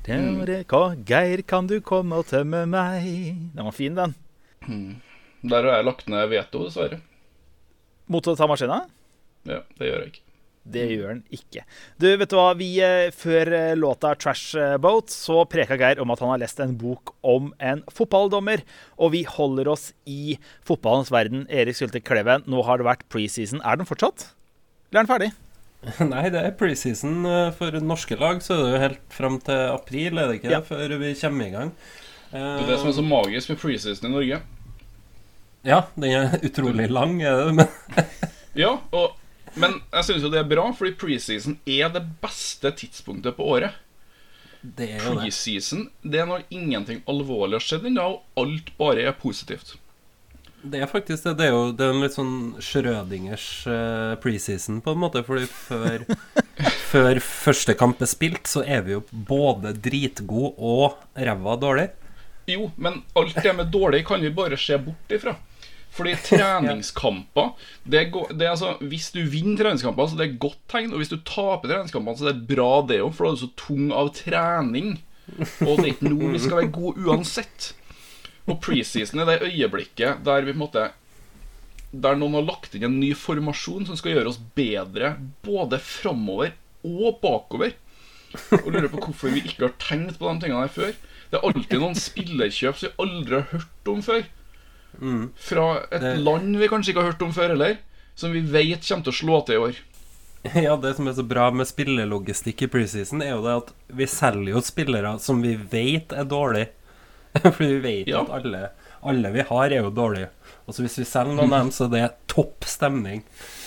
Geir, 1.12 1.44
kan 1.48 1.70
du 1.70 1.78
komme 1.86 2.20
og 2.20 2.28
tømme 2.32 2.66
meg? 2.68 3.06
Den 3.54 3.68
var 3.68 3.76
fin, 3.78 3.96
den. 3.96 4.16
Der 5.46 5.68
har 5.70 5.80
jeg 5.80 5.88
lagt 5.88 6.10
ned 6.12 6.28
veto, 6.34 6.66
dessverre. 6.66 7.00
Mot 8.12 8.28
å 8.28 8.36
ta 8.36 8.50
maskina? 8.50 8.82
Ja, 9.48 9.62
det 9.80 9.88
gjør 9.88 10.04
jeg 10.04 10.14
ikke. 10.14 10.26
Det 10.62 10.84
gjør 10.91 11.08
han 11.10 11.22
ikke. 11.34 11.63
Du, 11.98 12.06
vet 12.06 12.30
du 12.30 12.36
hva? 12.38 12.51
Vi, 12.58 12.70
eh, 12.86 13.10
Før 13.15 13.50
eh, 13.58 13.75
låta 13.75 14.13
'Trash 14.13 14.77
Boat' 14.82 15.10
så 15.10 15.41
preka 15.50 15.77
Geir 15.80 16.01
om 16.01 16.12
at 16.13 16.22
han 16.22 16.30
har 16.30 16.41
lest 16.44 16.60
en 16.62 16.75
bok 16.77 17.15
om 17.25 17.50
en 17.60 17.82
fotballdommer. 17.89 18.62
Og 19.01 19.13
vi 19.15 19.24
holder 19.25 19.72
oss 19.72 19.91
i 20.06 20.38
fotballens 20.68 21.10
verden. 21.12 21.48
Erik 21.50 21.80
Sylte 21.80 22.01
Kleven, 22.03 22.46
nå 22.46 22.62
har 22.68 22.77
det 22.77 22.86
vært 22.86 23.08
preseason. 23.10 23.63
Er 23.65 23.82
den 23.82 23.89
fortsatt? 23.89 24.30
Eller 24.91 25.01
er 25.01 25.08
den 25.08 25.13
ferdig? 25.13 25.32
Nei, 26.13 26.27
det 26.30 26.44
er 26.46 26.53
preseason 26.60 27.25
eh, 27.25 27.50
for 27.58 27.82
norske 27.82 28.20
lag, 28.22 28.44
så 28.46 28.53
er 28.53 28.62
det 28.62 28.72
jo 28.75 28.82
helt 28.86 29.06
fram 29.18 29.39
til 29.41 29.63
april, 29.74 30.20
er 30.22 30.30
det 30.30 30.41
ikke? 30.41 30.51
Ja. 30.53 30.62
Før 30.62 30.94
vi 31.01 31.15
kommer 31.18 31.48
i 31.48 31.56
gang. 31.56 31.74
Det 32.32 32.41
er 32.41 32.68
det 32.70 32.77
som 32.80 32.91
er 32.91 32.96
så 32.96 33.03
magisk 33.03 33.50
med 33.51 33.58
preseason 33.60 34.08
i 34.08 34.13
Norge. 34.13 34.38
Ja, 35.68 35.82
den 35.98 36.13
er 36.13 36.38
utrolig 36.46 36.88
lang, 36.89 37.18
er 37.22 37.41
det, 37.50 37.56
men 37.58 38.06
Ja, 38.58 38.75
og, 38.91 39.18
men 39.55 39.79
jeg 39.91 40.08
synes 40.08 40.25
jo 40.25 40.31
det 40.31 40.39
er 40.41 40.50
bra, 40.50 40.67
fordi 40.75 40.96
preseason 41.00 41.58
er 41.67 41.91
det 41.93 42.03
beste 42.24 42.72
tidspunktet 42.84 43.36
på 43.38 43.48
året. 43.58 43.77
det 44.62 44.91
er 44.96 45.03
jo 45.03 45.15
det. 45.17 45.25
Preseason 45.25 45.88
det 46.03 46.22
er 46.22 46.27
når 46.29 46.46
ingenting 46.50 47.01
alvorlig 47.10 47.60
har 47.60 47.65
skjedd 47.65 47.88
ennå, 47.89 48.08
og 48.08 48.43
alt 48.43 48.74
bare 48.77 49.08
er 49.10 49.17
positivt. 49.17 49.75
Det 50.62 50.77
er 50.77 50.86
faktisk 50.86 51.24
det. 51.25 51.34
Det 51.39 51.48
er 51.48 51.55
jo 51.55 51.62
det 51.74 51.86
er 51.88 51.96
en 51.96 52.03
litt 52.03 52.13
sånn 52.13 52.36
Schrødingers 52.62 53.46
eh, 53.65 54.12
preseason, 54.22 54.77
på 54.86 54.93
en 54.93 55.01
måte. 55.01 55.24
Fordi 55.25 55.48
før, 55.50 56.05
før 56.91 57.22
første 57.25 57.74
kamp 57.79 58.01
er 58.03 58.12
spilt, 58.12 58.46
så 58.50 58.62
er 58.62 58.86
vi 58.86 58.93
jo 58.93 59.01
både 59.12 59.74
dritgode 59.74 60.53
og 60.62 61.00
ræva 61.17 61.58
dårlig. 61.58 61.88
Jo, 62.50 62.70
men 62.77 63.01
alt 63.17 63.38
det 63.41 63.53
med 63.58 63.72
dårlig 63.74 64.03
kan 64.05 64.22
vi 64.22 64.29
bare 64.34 64.58
se 64.60 64.77
bort 64.81 65.13
ifra. 65.17 65.34
Fordi 65.92 66.14
treningskamper 66.30 67.52
det 67.84 68.00
er, 68.00 68.14
det 68.32 68.46
er 68.46 68.54
altså, 68.54 68.76
Hvis 68.80 69.10
du 69.12 69.22
vinner 69.28 69.60
treningskamper, 69.60 70.08
så 70.08 70.20
det 70.20 70.28
er 70.28 70.40
godt 70.42 70.62
tegn. 70.72 70.94
Og 70.94 71.02
hvis 71.02 71.12
du 71.12 71.20
taper 71.28 71.68
treningskampene, 71.68 72.18
så 72.18 72.30
det 72.30 72.36
er 72.36 72.48
bra, 72.56 72.72
det 72.88 73.02
òg, 73.04 73.12
for 73.18 73.28
da 73.28 73.34
er 73.34 73.40
du 73.40 73.44
så 73.44 73.52
tung 73.60 73.92
av 73.96 74.14
trening. 74.16 74.96
Og 75.66 75.78
det 75.78 75.84
er 75.84 75.92
ikke 75.94 76.12
nå 76.12 76.32
vi 76.34 76.42
skal 76.42 76.62
være 76.62 76.74
gode 76.76 77.06
uansett. 77.06 77.72
Og 78.50 78.58
preseason 78.64 79.22
er 79.22 79.30
det 79.30 79.52
øyeblikket 79.52 80.26
der 80.26 80.44
vi 80.44 80.52
på 80.52 80.58
en 80.58 80.64
måte 80.64 80.88
Der 81.92 82.18
noen 82.18 82.38
har 82.40 82.48
lagt 82.48 82.74
inn 82.76 82.88
en 82.88 83.00
ny 83.02 83.12
formasjon 83.20 83.86
som 83.90 83.98
skal 84.00 84.16
gjøre 84.16 84.32
oss 84.32 84.40
bedre 84.56 85.18
både 85.44 85.80
framover 85.84 86.54
og 86.88 87.20
bakover. 87.22 87.76
Og 88.62 88.70
lurer 88.72 88.88
på 88.88 89.02
hvorfor 89.04 89.34
vi 89.34 89.44
ikke 89.44 89.68
har 89.68 89.74
tenkt 89.82 90.20
på 90.20 90.30
de 90.30 90.46
tingene 90.46 90.64
her 90.64 90.72
før. 90.72 90.94
Det 91.32 91.40
er 91.40 91.48
alltid 91.48 91.82
noen 91.84 92.00
spillerkjøp 92.00 92.80
som 92.80 92.88
vi 92.88 93.04
aldri 93.04 93.38
har 93.42 93.50
hørt 93.52 93.92
om 93.92 94.00
før. 94.06 94.24
Fra 95.00 95.68
et 95.92 96.02
Det- 96.02 96.18
land 96.20 96.58
vi 96.58 96.68
kanskje 96.68 96.90
ikke 96.94 97.02
har 97.04 97.12
hørt 97.14 97.22
om 97.22 97.32
før 97.34 97.50
heller. 97.56 97.78
Som 98.16 98.34
vi 98.34 98.42
vet 98.42 98.82
kommer 98.86 99.04
til 99.04 99.14
å 99.14 99.20
slå 99.22 99.46
til 99.46 99.56
i 99.56 99.58
år. 99.70 99.76
Ja, 100.66 100.76
det 100.76 100.96
som 100.98 101.08
er 101.08 101.14
så 101.14 101.24
bra 101.28 101.52
med 101.54 101.68
spillelogistikk 101.70 102.64
i 102.64 102.68
preseason, 102.68 103.22
er 103.22 103.36
jo 103.36 103.42
det 103.46 103.52
at 103.62 103.68
vi 103.94 104.06
selger 104.10 104.56
jo 104.56 104.62
spillere 104.66 105.20
som 105.22 105.42
vi 105.42 105.56
vet 105.56 106.12
er 106.18 106.26
dårlige. 106.26 106.70
Fordi 107.44 107.68
vi 107.76 107.80
vet 107.80 108.08
Ja. 108.08 108.22
at 108.24 108.30
alle, 108.42 108.70
alle 109.04 109.32
vi 109.32 109.42
har, 109.48 109.66
er 109.72 109.84
jo 109.84 109.92
dårlige. 109.92 110.30
Og 110.68 110.74
så 110.74 110.82
hvis 110.82 110.98
vi 110.98 111.06
selger 111.06 111.36
noen 111.38 111.54
av 111.54 111.62
dem, 111.62 111.70
så 111.72 111.86
er 111.86 111.90
det 111.94 112.10
topp 112.28 112.66
stemning. 112.66 113.22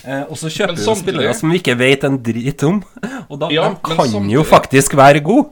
Eh, 0.05 0.23
og 0.29 0.37
så 0.37 0.51
kjøper 0.51 0.77
vi 0.77 0.95
spillere 0.99 1.35
som 1.35 1.51
vi 1.55 1.59
ikke 1.63 1.77
vet 1.79 2.05
en 2.05 2.19
drit 2.23 2.63
om. 2.67 2.83
Og 3.31 3.39
da 3.41 3.49
Ja, 3.55 3.69
de 3.71 3.95
kan 3.95 4.29
jo 4.31 4.43
faktisk 4.45 4.95
være 4.99 5.23
gode. 5.25 5.51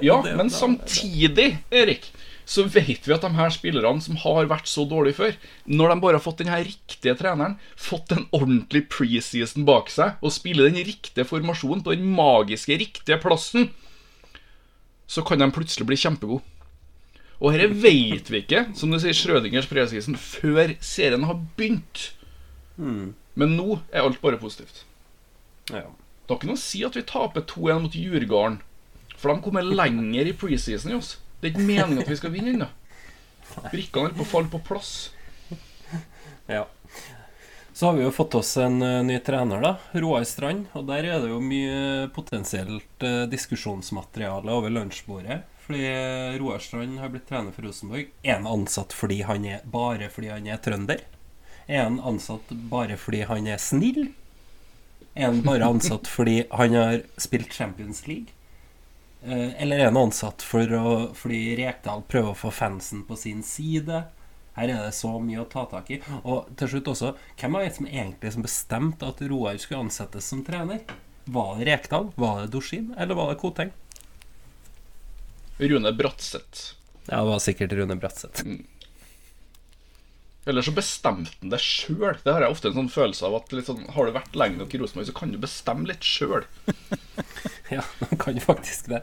Ja, 0.00 0.20
men 0.36 0.48
samtidig, 0.50 1.58
Erik, 1.72 2.06
så 2.44 2.64
vet 2.66 3.06
vi 3.06 3.14
at 3.14 3.22
de 3.24 3.30
her 3.36 3.52
spillerne 3.54 4.02
som 4.02 4.18
har 4.22 4.48
vært 4.50 4.70
så 4.70 4.84
dårlige 4.88 5.18
før, 5.18 5.36
når 5.70 5.92
de 5.92 5.98
bare 6.02 6.18
har 6.18 6.24
fått 6.24 6.42
den 6.42 6.50
her 6.52 6.64
riktige 6.66 7.14
treneren, 7.18 7.58
fått 7.78 8.12
en 8.14 8.26
ordentlig 8.34 8.86
preseason 8.92 9.66
bak 9.68 9.92
seg, 9.92 10.18
og 10.22 10.34
spiller 10.34 10.68
den 10.68 10.82
riktige 10.82 11.26
formasjonen 11.28 11.84
på 11.86 11.94
den 11.94 12.08
magiske, 12.16 12.78
riktige 12.82 13.20
plassen, 13.22 13.70
så 15.06 15.22
kan 15.26 15.42
de 15.42 15.50
plutselig 15.54 15.86
bli 15.86 15.98
kjempegode. 16.00 16.42
Og 17.42 17.56
dette 17.56 17.74
vet 17.82 18.28
vi 18.30 18.38
ikke, 18.44 18.68
som 18.78 18.92
du 18.92 19.00
sier, 19.02 19.16
Schrødingers 19.18 19.66
preseason, 19.66 20.14
før 20.14 20.76
serien 20.82 21.26
har 21.26 21.40
begynt. 21.58 22.12
Men 22.78 23.56
nå 23.58 23.80
er 23.90 24.04
alt 24.04 24.20
bare 24.22 24.38
positivt. 24.38 24.84
Ja. 25.72 25.88
Det 26.22 26.30
har 26.30 26.38
ikke 26.38 26.50
noe 26.52 26.60
å 26.60 26.62
si 26.62 26.84
at 26.86 26.94
vi 26.96 27.02
taper 27.06 27.42
2-1 27.50 27.82
mot 27.82 27.96
Djurgården. 27.98 28.60
For 29.18 29.30
de 29.32 29.42
kommer 29.42 29.66
lenger 29.66 30.30
i 30.30 30.34
preseason 30.38 30.92
i 30.92 30.96
oss. 30.98 31.16
Det 31.42 31.48
er 31.48 31.56
ikke 31.56 31.66
meningen 31.66 31.98
at 31.98 32.06
vi 32.06 32.16
skal 32.20 32.30
vinne 32.30 32.52
ennå. 32.54 32.66
Brikkene 33.72 34.04
holder 34.04 34.14
på 34.14 34.22
å 34.22 34.30
falle 34.30 34.50
på 34.52 34.60
plass. 34.62 34.92
Ja. 36.46 36.68
Så 37.72 37.88
har 37.88 37.96
vi 37.96 38.04
jo 38.04 38.12
fått 38.14 38.36
oss 38.38 38.52
en 38.62 38.76
eh, 38.82 39.00
ny 39.02 39.16
trener, 39.26 39.58
da. 39.58 39.72
Roar 39.98 40.22
Strand. 40.28 40.68
Og 40.78 40.86
der 40.86 41.08
er 41.08 41.24
det 41.24 41.32
jo 41.32 41.40
mye 41.42 42.06
potensielt 42.14 43.02
eh, 43.02 43.24
diskusjonsmateriale 43.32 44.54
over 44.54 44.70
lunsjbordet. 44.70 45.40
Fordi 45.66 45.82
eh, 45.88 46.36
Roar 46.38 46.62
Strand 46.62 47.02
har 47.02 47.10
blitt 47.10 47.26
trener 47.26 47.50
for 47.56 47.66
Rosenborg. 47.66 48.12
Er 48.22 48.38
han 48.38 48.46
ansatt 48.46 48.94
fordi 48.94 49.18
han 49.26 49.48
er, 49.48 49.66
bare 49.66 50.12
fordi 50.14 50.30
han 50.30 50.46
er 50.46 50.62
trønder? 50.62 51.02
Er 51.66 51.88
han 51.88 51.98
ansatt 52.06 52.54
bare 52.70 52.94
fordi 53.00 53.24
han 53.26 53.50
er 53.50 53.58
snill? 53.58 54.12
Er 55.16 55.32
han 55.32 55.42
bare 55.42 55.74
ansatt 55.74 56.06
fordi 56.06 56.44
han 56.54 56.78
har 56.78 57.02
spilt 57.18 57.50
Champions 57.50 58.06
League? 58.06 58.30
Eh, 59.24 59.62
Eller 59.62 59.78
er 59.78 59.84
han 59.90 59.96
ansatt 60.00 60.42
for 60.42 60.66
å, 60.74 60.94
fordi 61.14 61.54
Rekdal 61.60 62.02
prøver 62.10 62.32
å 62.32 62.38
få 62.38 62.50
fansen 62.54 63.04
på 63.06 63.16
sin 63.18 63.42
side? 63.46 64.02
Her 64.56 64.68
er 64.68 64.82
det 64.88 64.96
så 64.96 65.14
mye 65.22 65.40
å 65.40 65.48
ta 65.48 65.64
tak 65.70 65.88
i. 65.94 66.00
Og 66.28 66.50
til 66.60 66.68
slutt 66.74 66.90
også, 66.92 67.14
hvem 67.40 67.54
var 67.56 67.64
det 67.64 67.76
som 67.76 67.86
egentlig 67.88 68.32
som 68.34 68.44
bestemte 68.44 69.08
at 69.08 69.22
Roar 69.30 69.56
skulle 69.62 69.86
ansettes 69.86 70.26
som 70.28 70.42
trener? 70.44 70.82
Var 71.24 71.54
det 71.58 71.68
Rekdal? 71.70 72.10
Var 72.18 72.42
det 72.42 72.52
Dorsin? 72.52 72.90
Eller 72.98 73.16
var 73.16 73.30
det 73.32 73.40
Koteng? 73.40 73.70
Rune 75.62 75.92
Bratseth. 75.94 76.74
Ja, 77.06 77.22
det 77.22 77.30
var 77.30 77.38
sikkert 77.42 77.72
Rune 77.78 77.96
Bratseth. 77.96 78.42
Eller 80.46 80.64
så 80.66 80.74
bestemte 80.74 81.36
han 81.40 81.52
det 81.52 81.60
sjøl. 81.62 82.16
Det 82.24 82.32
har 82.34 82.42
jeg 82.42 82.54
ofte 82.54 82.72
en 82.72 82.80
sånn 82.80 82.92
følelse 82.92 83.28
av 83.28 83.38
at 83.38 83.52
sånn, 83.68 83.84
har 83.94 84.08
du 84.08 84.16
vært 84.16 84.38
lenge 84.38 84.58
nok 84.58 84.74
i 84.74 84.80
Rosenborg, 84.82 85.08
så 85.10 85.14
kan 85.16 85.34
du 85.34 85.38
bestemme 85.42 85.90
litt 85.90 86.06
sjøl. 86.06 86.46
Ja, 87.72 87.82
man 87.98 88.18
kan 88.18 88.40
faktisk 88.40 88.86
det. 88.92 89.00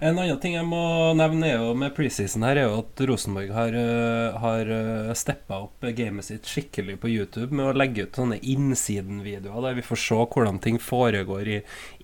En 0.00 0.18
annen 0.18 0.36
ting 0.42 0.52
jeg 0.52 0.66
må 0.68 0.82
nevne 1.16 1.48
er 1.48 1.62
jo 1.62 1.70
med 1.78 1.94
preseason 1.96 2.44
her, 2.44 2.58
er 2.60 2.66
jo 2.68 2.82
at 2.82 3.00
Rosenborg 3.08 3.52
har, 3.56 3.72
uh, 3.72 4.36
har 4.42 4.68
uh, 4.68 5.12
steppa 5.16 5.62
opp 5.64 5.86
gamet 5.96 6.26
sitt 6.26 6.48
skikkelig 6.48 6.98
på 7.00 7.08
YouTube 7.08 7.56
med 7.56 7.70
å 7.70 7.76
legge 7.76 8.04
ut 8.04 8.20
sånne 8.20 8.36
innsidenvideoer 8.36 9.68
der 9.68 9.78
vi 9.78 9.86
får 9.86 10.02
se 10.04 10.20
hvordan 10.34 10.60
ting 10.64 10.76
foregår 10.82 11.48
i, 11.54 11.58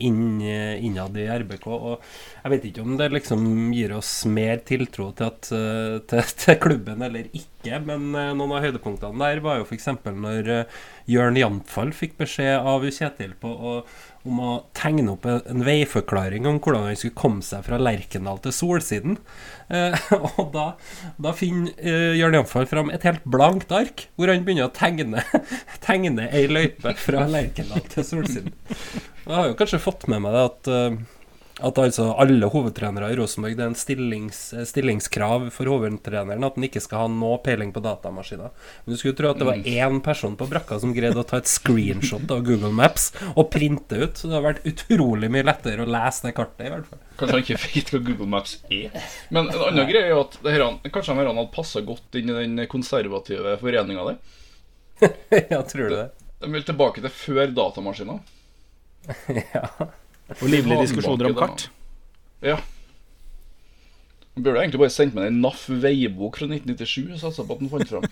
inn, 0.09 0.41
innad 0.41 1.19
i 1.21 1.29
RBK. 1.29 1.69
Og 1.77 2.09
jeg 2.41 2.55
vet 2.55 2.69
ikke 2.71 2.87
om 2.87 2.97
det 3.01 3.13
liksom 3.13 3.45
gir 3.77 3.97
oss 3.99 4.13
mer 4.29 4.65
tiltro 4.69 5.11
til, 5.19 5.29
at, 5.29 5.53
til, 6.09 6.35
til 6.41 6.61
klubben 6.63 7.05
eller 7.05 7.29
ikke, 7.29 7.58
men 7.65 8.13
noen 8.13 8.53
av 8.55 8.63
høydepunktene 8.63 9.19
der 9.19 9.41
var 9.43 9.59
jo 9.59 9.67
f.eks. 9.67 9.89
når 10.07 10.51
Jørn 11.11 11.41
Jamfall 11.41 11.91
fikk 11.97 12.15
beskjed 12.21 12.63
av 12.63 12.87
Kjetil 12.87 13.35
på 13.41 13.51
å 13.51 13.73
om 14.29 14.41
å 14.43 14.53
tegne 14.77 15.15
opp 15.15 15.27
en 15.29 15.65
veiforklaring 15.67 16.47
om 16.49 16.59
hvordan 16.63 16.89
han 16.89 16.99
skulle 16.99 17.19
komme 17.19 17.45
seg 17.45 17.65
fra 17.67 17.79
Lerkendal 17.81 18.41
til 18.45 18.55
Solsiden. 18.55 19.19
Eh, 19.73 19.97
og 20.39 20.51
da, 20.55 20.67
da 21.21 21.35
finner 21.37 21.75
eh, 21.79 22.17
Jørn 22.19 22.39
Jamfall 22.41 22.69
fram 22.71 22.93
et 22.95 23.07
helt 23.09 23.25
blankt 23.29 23.73
ark, 23.75 24.09
hvor 24.19 24.33
han 24.33 24.45
begynner 24.47 24.69
å 24.69 24.75
tegne, 24.75 25.25
tegne 25.87 26.29
ei 26.33 26.47
løype 26.51 26.95
fra 27.01 27.27
Lerkendal 27.31 27.85
til 27.93 28.07
Solsiden. 28.07 28.57
Jeg 29.29 29.37
har 29.37 29.51
jo 29.51 29.57
kanskje 29.59 29.83
fått 29.83 30.09
med 30.11 30.25
meg 30.25 30.37
det 30.37 30.45
at 30.51 30.73
eh, 30.73 31.01
at 31.59 31.79
altså 31.83 32.13
alle 32.23 32.47
hovedtrenere 32.53 33.11
i 33.11 33.17
Rosenborg 33.19 33.57
Det 33.59 33.65
er 33.65 33.71
en 33.73 33.79
stillings, 33.79 34.39
stillingskrav 34.71 35.49
for 35.55 35.71
hovedtreneren 35.73 36.47
at 36.47 36.59
han 36.59 36.67
ikke 36.69 36.83
skal 36.83 37.03
ha 37.03 37.09
noe 37.11 37.41
peiling 37.43 37.73
på 37.75 37.83
datamaskiner. 37.83 38.53
Men 38.85 38.95
du 38.95 39.01
skulle 39.01 39.19
tro 39.19 39.33
at 39.33 39.41
det 39.41 39.49
var 39.49 39.59
mm. 39.59 39.67
én 39.67 39.99
person 40.05 40.37
på 40.39 40.47
brakka 40.51 40.79
som 40.79 40.95
greide 40.95 41.19
å 41.19 41.27
ta 41.27 41.41
et 41.43 41.51
screenshot 41.51 42.31
av 42.35 42.45
Google 42.47 42.71
Maps 42.79 43.11
og 43.35 43.51
printe 43.55 43.99
ut. 43.99 44.15
Så 44.21 44.31
det 44.31 44.39
har 44.39 44.47
vært 44.47 44.71
utrolig 44.71 45.33
mye 45.35 45.47
lettere 45.49 45.83
å 45.83 45.91
lese 45.91 46.29
det 46.29 46.35
kartet, 46.39 46.69
i 46.69 46.73
hvert 46.77 46.89
fall. 46.93 47.05
Kanskje 47.19 47.35
han 47.35 47.45
ikke 47.45 47.61
vet 47.67 47.93
hva 47.95 48.03
Google 48.07 48.33
Maps 48.39 48.57
er. 48.71 49.13
Men 49.35 49.51
en 49.51 49.69
annen 49.69 49.91
greie 49.91 50.07
er 50.07 50.15
jo 50.15 50.25
at 50.29 50.41
her, 50.47 50.67
kanskje 50.95 51.19
han 51.19 51.27
hadde 51.27 51.49
passa 51.55 51.83
godt 51.83 52.19
inn 52.21 52.31
i 52.31 52.41
den 52.41 52.67
konservative 52.71 53.59
foreninga 53.63 54.11
der. 54.13 54.21
ja, 55.55 55.63
tror 55.63 55.89
du 55.89 55.97
det? 55.97 56.11
De 56.39 56.51
vil 56.55 56.67
tilbake 56.67 57.03
til 57.03 57.11
før 57.11 57.51
datamaskiner. 57.51 58.23
ja 59.57 59.89
og 60.37 60.49
livlige 60.49 60.83
diskusjoner 60.85 61.31
om 61.31 61.37
kart. 61.39 61.69
Ja. 62.45 62.59
Han 64.35 64.45
burde 64.45 64.61
egentlig 64.63 64.83
bare 64.85 64.95
sendt 64.95 65.17
meg 65.17 65.31
en 65.31 65.41
NAF 65.43 65.65
veibok 65.83 66.39
fra 66.39 66.47
1997 66.47 67.15
og 67.17 67.23
satsa 67.23 67.47
på 67.47 67.57
at 67.57 67.63
han 67.65 67.73
fant 67.73 67.91
fram. 67.91 68.07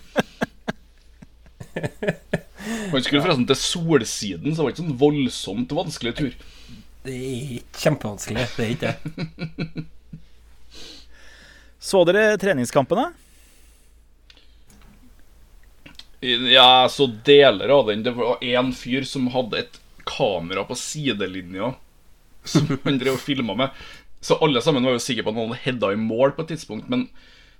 Han 2.91 3.03
skulle 3.03 3.21
forresten 3.23 3.45
til 3.47 3.59
Solsiden, 3.61 4.51
så 4.51 4.59
det 4.59 4.65
var 4.65 4.73
ikke 4.73 4.83
sånn 4.83 4.99
voldsomt 4.99 5.75
vanskelig 5.77 6.13
tur. 6.17 6.33
Det 7.05 7.13
er 7.13 7.53
ikke 7.59 7.85
kjempevanskelig. 7.85 8.47
Det 8.57 8.65
er 8.65 8.73
ikke 8.73 8.91
det. 8.91 9.85
Så 11.87 12.01
dere 12.09 12.35
treningskampene? 12.41 13.11
Ja, 16.19 16.87
så 16.89 17.05
deler 17.07 17.69
av 17.71 17.87
den. 17.87 18.01
Det 18.03 18.11
var 18.17 18.41
én 18.43 18.73
fyr 18.75 19.05
som 19.07 19.29
hadde 19.31 19.61
et 19.61 19.77
kamera 20.09 20.65
på 20.67 20.75
sidelinja 20.75 21.75
som 22.49 22.67
han 22.85 22.99
drev 23.01 23.17
og 23.17 23.23
filma 23.23 23.55
med. 23.57 23.87
Så 24.23 24.39
alle 24.43 24.61
sammen 24.65 24.85
var 24.85 24.97
jo 24.97 25.03
sikre 25.03 25.25
på 25.25 25.33
at 25.33 25.39
hadde 25.39 25.61
heada 25.65 25.91
i 25.93 25.99
mål 26.01 26.33
på 26.35 26.45
et 26.45 26.55
tidspunkt. 26.55 26.89
Men 26.91 27.07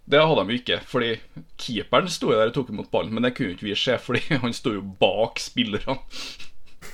det 0.10 0.24
hadde 0.24 0.44
de 0.44 0.56
jo 0.56 0.62
ikke, 0.62 0.80
fordi 0.88 1.14
keeperen 1.60 2.10
sto 2.12 2.32
jo 2.32 2.40
der 2.40 2.52
og 2.52 2.58
tok 2.58 2.74
imot 2.74 2.92
ballen. 2.94 3.14
Men 3.16 3.28
det 3.28 3.36
kunne 3.38 3.52
jo 3.52 3.58
ikke 3.58 3.70
vi 3.70 3.78
se, 3.78 3.98
fordi 4.02 4.24
han 4.44 4.56
sto 4.56 4.76
jo 4.78 4.84
bak 5.02 5.42
spillerne. 5.44 6.00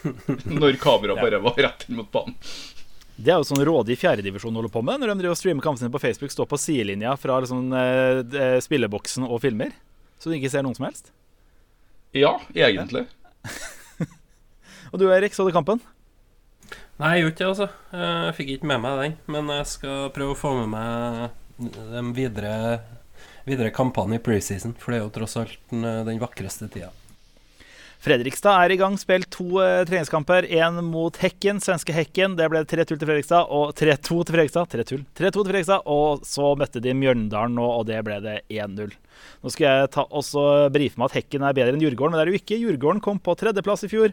Når 0.62 0.79
kameraet 0.81 1.21
bare 1.21 1.41
var 1.43 1.59
rett 1.67 1.88
inn 1.88 2.00
mot 2.01 2.12
banen. 2.12 2.38
Det 3.13 3.29
er 3.29 3.38
jo 3.38 3.45
sånn 3.45 3.62
rådig 3.62 3.95
fjerdedivisjon 4.01 4.55
holder 4.57 4.71
på 4.73 4.81
med 4.81 5.03
når 5.03 5.12
de 5.12 5.15
driver 5.19 5.35
og 5.35 5.38
streamer 5.38 5.62
kampene 5.62 5.91
på 5.93 6.00
Facebook. 6.01 6.31
Står 6.33 6.47
på 6.50 6.57
sidelinja 6.57 7.12
fra 7.21 7.35
liksom, 7.43 7.67
eh, 7.77 8.23
eh, 8.41 8.55
spilleboksen 8.65 9.27
og 9.27 9.38
filmer. 9.43 9.69
Så 10.17 10.31
du 10.31 10.38
ikke 10.39 10.50
ser 10.50 10.65
noen 10.65 10.73
som 10.73 10.88
helst. 10.88 11.12
Ja, 12.17 12.39
egentlig. 12.57 13.05
Og 14.93 15.01
du 15.01 15.07
Erik, 15.09 15.33
så 15.33 15.45
du 15.45 15.53
kampen? 15.53 15.79
Nei, 17.01 17.13
jeg 17.15 17.23
gjorde 17.23 17.33
ikke 17.33 17.43
det, 17.43 17.51
altså. 17.51 17.69
Jeg 18.03 18.33
fikk 18.38 18.50
ikke 18.55 18.69
med 18.69 18.83
meg 18.83 19.00
den. 19.01 19.15
Men 19.35 19.53
jeg 19.55 19.69
skal 19.71 20.12
prøve 20.15 20.35
å 20.35 20.39
få 20.39 20.55
med 20.62 20.73
meg 20.73 21.39
de 21.57 22.03
videre, 22.17 22.55
videre 23.47 23.73
kampene 23.73 24.19
i 24.19 24.23
preseason, 24.23 24.75
for 24.79 24.93
det 24.93 25.00
er 25.00 25.05
jo 25.05 25.13
tross 25.15 25.39
alt 25.41 25.57
den, 25.71 25.88
den 26.07 26.21
vakreste 26.21 26.69
tida. 26.73 26.91
Fredrikstad 28.03 28.65
er 28.65 28.73
i 28.73 28.77
gang. 28.79 28.97
Spilt 29.00 29.29
to 29.31 29.62
uh, 29.63 29.85
treningskamper. 29.88 30.44
Én 30.51 30.81
mot 30.83 31.15
Hekken, 31.22 31.61
svenske 31.63 31.96
Hekken. 31.96 32.35
Det 32.35 32.50
ble 32.51 32.65
3-2 32.68 32.98
til 32.98 33.07
Fredrikstad 33.07 33.53
og 33.55 33.72
3-2 33.79 34.18
til 34.27 34.35
Fredrikstad. 34.35 34.74
3-2 34.74 35.00
til 35.15 35.37
Fredrikstad, 35.39 35.87
Og 35.87 36.25
så 36.27 36.50
møtte 36.59 36.83
de 36.83 36.91
Mjøndalen 37.00 37.55
nå, 37.55 37.63
og 37.63 37.87
det 37.87 38.01
ble 38.03 38.20
det 38.25 38.41
1-0. 38.51 38.91
Nå 39.44 39.53
skal 39.53 39.70
jeg 39.70 39.94
ta, 39.96 40.03
også 40.11 40.68
brife 40.75 41.00
meg 41.00 41.13
at 41.13 41.22
Hekken 41.22 41.48
er 41.48 41.55
bedre 41.55 41.77
enn 41.77 41.83
Djurgården, 41.85 42.11
men 42.11 42.20
det 42.20 42.25
er 42.25 42.33
jo 42.33 42.41
ikke. 42.41 42.59
Djurgården 42.59 43.00
kom 43.07 43.24
på 43.24 43.37
tredjeplass 43.39 43.87
i 43.87 43.91
fjor. 43.96 44.11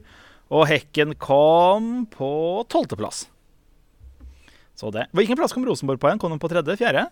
Og 0.51 0.67
Hekken 0.67 1.15
kom 1.15 2.07
på 2.11 2.31
tolvteplass. 2.71 3.29
Så 4.75 4.91
det. 4.95 5.07
Hvilken 5.15 5.39
plass 5.39 5.53
kom 5.55 5.67
Rosenborg 5.69 6.01
på 6.03 6.09
igjen? 6.09 6.21
Kom 6.23 6.33
de 6.35 6.41
på 6.43 6.51
tredje? 6.51 6.75
Fjerde? 6.81 7.05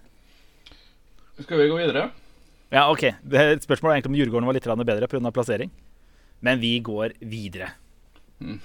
Skal 1.44 1.61
vi 1.61 1.68
gå 1.70 1.77
videre? 1.79 2.09
Ja, 2.74 2.88
OK. 2.90 3.05
Spørsmålet 3.62 3.92
er 3.92 3.98
egentlig 3.98 4.11
om 4.11 4.16
Djurgården 4.18 4.48
var 4.48 4.57
litt 4.57 4.66
bedre 4.88 5.07
pga. 5.07 5.31
plassering. 5.31 5.70
Men 6.40 6.59
vi 6.59 6.79
går 6.81 7.14
videre. 7.20 7.70
Mm. 8.40 8.59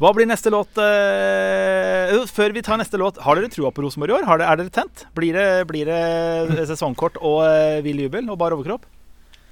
Hva 0.00 0.12
blir 0.16 0.28
neste 0.28 0.50
låt? 0.52 0.76
Uh, 0.76 2.24
før 2.28 2.52
vi 2.56 2.64
tar 2.64 2.80
neste 2.80 3.00
låt, 3.00 3.20
har 3.20 3.36
dere 3.36 3.52
trua 3.52 3.72
på 3.72 3.84
Rosenborg 3.84 4.12
i 4.12 4.16
år? 4.18 4.28
Det, 4.28 4.46
er 4.46 4.60
dere 4.60 4.72
tent? 4.72 5.04
Blir 5.16 5.36
det, 5.36 5.48
blir 5.68 5.88
det 5.88 6.68
sesongkort 6.68 7.20
og 7.20 7.42
uh, 7.44 7.80
vill 7.84 8.04
jubel 8.06 8.28
og 8.28 8.40
bar 8.40 8.56
overkropp? 8.56 8.88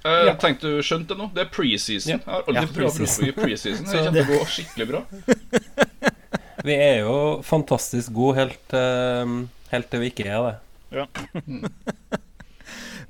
Uh, 0.05 0.27
ja. 0.29 0.35
Tenkte 0.39 0.69
du 0.69 0.77
skjønte 0.85 1.15
det 1.15 1.19
nå? 1.19 1.25
Det 1.35 1.41
er 1.43 1.49
preseason. 1.51 2.11
Ja. 2.13 2.17
Jeg 2.21 2.33
har 2.33 2.41
aldri 2.45 2.61
ja, 2.61 2.67
preseason. 2.75 3.23
Pre. 3.35 3.55
Det 3.57 3.71
kommer 3.89 4.11
til 4.13 4.21
å 4.21 4.29
gå 4.29 4.37
skikkelig 4.53 4.87
bra. 4.91 5.01
vi 6.69 6.75
er 6.77 6.97
jo 7.01 7.15
fantastisk 7.47 8.07
gode 8.15 8.35
helt, 8.43 8.67
uh, 8.77 9.25
helt 9.73 9.87
til 9.91 9.99
vi 10.03 10.07
ikke 10.13 10.27
er 10.29 10.39
det. 10.47 10.55
Ja. 11.01 11.05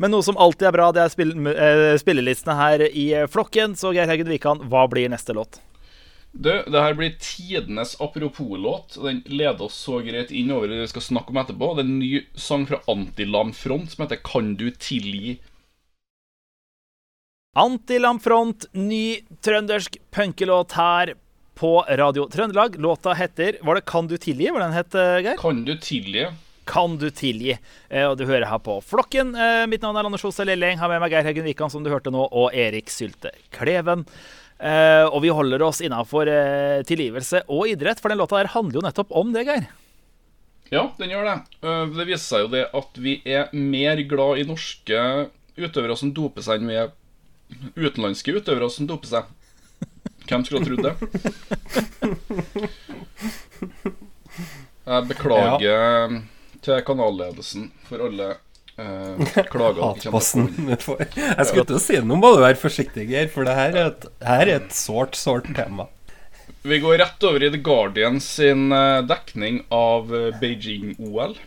Men 0.01 0.09
noe 0.13 0.23
som 0.25 0.37
alltid 0.37 0.67
er 0.69 0.75
bra, 0.75 0.91
det 0.93 1.01
er 1.03 1.09
spill, 1.13 1.31
uh, 1.49 1.97
spillelistene 2.01 2.55
her 2.57 2.79
i 2.87 3.05
flokken. 3.33 3.69
Så 3.77 3.93
Geir 3.97 4.09
Haugen 4.09 4.31
Wikan, 4.31 4.59
hva 4.71 4.83
blir 4.89 5.09
neste 5.13 5.33
låt? 5.37 5.53
Du, 6.37 6.51
det 6.51 6.81
her 6.81 6.93
blir 6.93 7.15
tidenes 7.19 7.95
apropos-låt. 8.01 8.97
Den 9.01 9.23
leder 9.25 9.65
oss 9.65 9.77
så 9.87 9.99
greit 10.05 10.29
inn 10.29 10.51
over 10.53 10.69
det 10.69 10.83
vi 10.83 10.89
skal 10.91 11.05
snakke 11.05 11.33
om 11.33 11.39
etterpå. 11.41 11.71
Det 11.73 11.83
er 11.83 11.87
en 11.87 11.99
ny 12.01 12.11
sang 12.37 12.67
fra 12.69 12.81
Antiland 12.93 13.55
Front 13.57 13.93
som 13.93 14.05
heter 14.05 14.21
'Kan 14.21 14.55
du 14.55 14.69
tilgi 14.71 15.39
Antilamfront, 17.57 18.67
ny 18.77 19.23
trøndersk 19.41 19.95
punkelåt 20.13 20.75
her 20.77 21.15
på 21.57 21.71
Radio 21.97 22.27
Trøndelag. 22.29 22.75
Låta 22.77 23.13
heter 23.17 23.57
Var 23.61 23.75
det 23.75 23.85
'Kan 23.85 24.07
du 24.07 24.15
tilgi'? 24.17 24.51
Hva 24.51 24.59
den 24.59 24.73
het, 24.73 24.93
eh, 24.93 25.21
Geir? 25.23 25.37
Kan 25.37 25.65
du 25.65 25.75
tilgi. 25.75 26.27
Kan 26.67 26.97
du 26.97 27.09
tilgi? 27.09 27.57
Eh, 27.89 28.05
og 28.05 28.17
du 28.17 28.25
hører 28.25 28.45
her 28.45 28.59
på 28.59 28.83
Flokken. 28.83 29.35
Eh, 29.35 29.65
mitt 29.65 29.81
navn 29.81 29.97
er 29.97 30.05
Anders 30.05 30.21
Hose 30.21 30.45
Lelleng. 30.45 30.77
Har 30.77 30.87
med 30.87 31.01
meg 31.01 31.09
Geir 31.09 31.23
Heggen 31.23 31.45
Wikan, 31.45 31.71
som 31.71 31.83
du 31.83 31.89
hørte 31.89 32.11
nå, 32.11 32.29
og 32.31 32.53
Erik 32.53 32.89
Sylte 32.89 33.31
Kleven. 33.51 34.05
Og 34.59 35.21
vi 35.23 35.29
holder 35.29 35.59
oss 35.63 35.81
innafor 35.81 36.25
tilgivelse 36.85 37.41
og 37.49 37.69
idrett, 37.69 37.99
for 37.99 38.09
den 38.09 38.19
låta 38.19 38.37
her 38.37 38.47
handler 38.49 38.73
jo 38.73 38.81
nettopp 38.81 39.07
om 39.09 39.33
det, 39.33 39.47
Geir. 39.47 39.67
Ja, 40.69 40.91
den 40.99 41.09
gjør 41.09 41.25
det. 41.25 41.95
Det 41.97 42.05
viser 42.05 42.37
seg 42.37 42.39
jo 42.41 42.47
det 42.49 42.69
at 42.71 42.97
vi 42.97 43.21
er 43.25 43.49
mer 43.51 43.95
glad 44.03 44.37
i 44.37 44.43
norske 44.43 45.29
utøvere 45.57 45.97
som 45.97 46.13
doper 46.13 46.43
seg, 46.43 46.61
enn 46.61 46.67
vi 46.67 46.75
er 46.75 46.91
utenlandske 47.75 48.35
utøvere 48.37 48.69
som 48.73 48.87
doper 48.89 49.11
seg. 49.11 49.23
Hvem 50.27 50.43
skulle 50.45 50.61
ha 50.61 50.67
trodd 50.67 50.83
det? 50.87 50.95
Jeg 54.87 55.07
beklager 55.09 55.63
ja. 55.67 56.19
til 56.63 56.83
kanalledelsen 56.87 57.69
for 57.89 58.03
alle 58.07 58.29
eh, 58.79 59.43
klager. 59.51 59.83
Hatposten. 59.83 60.47
Jeg 60.69 61.47
skulle 61.49 61.67
til 61.67 61.79
å 61.79 61.83
si 61.83 61.99
Nå 62.03 62.19
må 62.19 62.33
du 62.35 62.41
være 62.43 62.59
forsiktig, 62.59 63.07
Geir, 63.11 63.27
for 63.33 63.47
det 63.47 63.55
her 63.57 63.75
er 63.75 63.91
et, 63.91 64.07
her 64.23 64.45
er 64.45 64.55
et 64.61 64.75
sårt, 64.75 65.19
sårt 65.19 65.49
tema. 65.57 65.89
Vi 66.67 66.79
går 66.83 66.97
rett 66.99 67.23
over 67.23 67.43
i 67.43 67.51
The 67.51 67.59
Guardian 67.63 68.19
sin 68.23 68.71
eh, 68.75 69.01
dekning 69.07 69.61
av 69.71 70.11
eh, 70.15 70.33
Beijing-OL. 70.41 71.37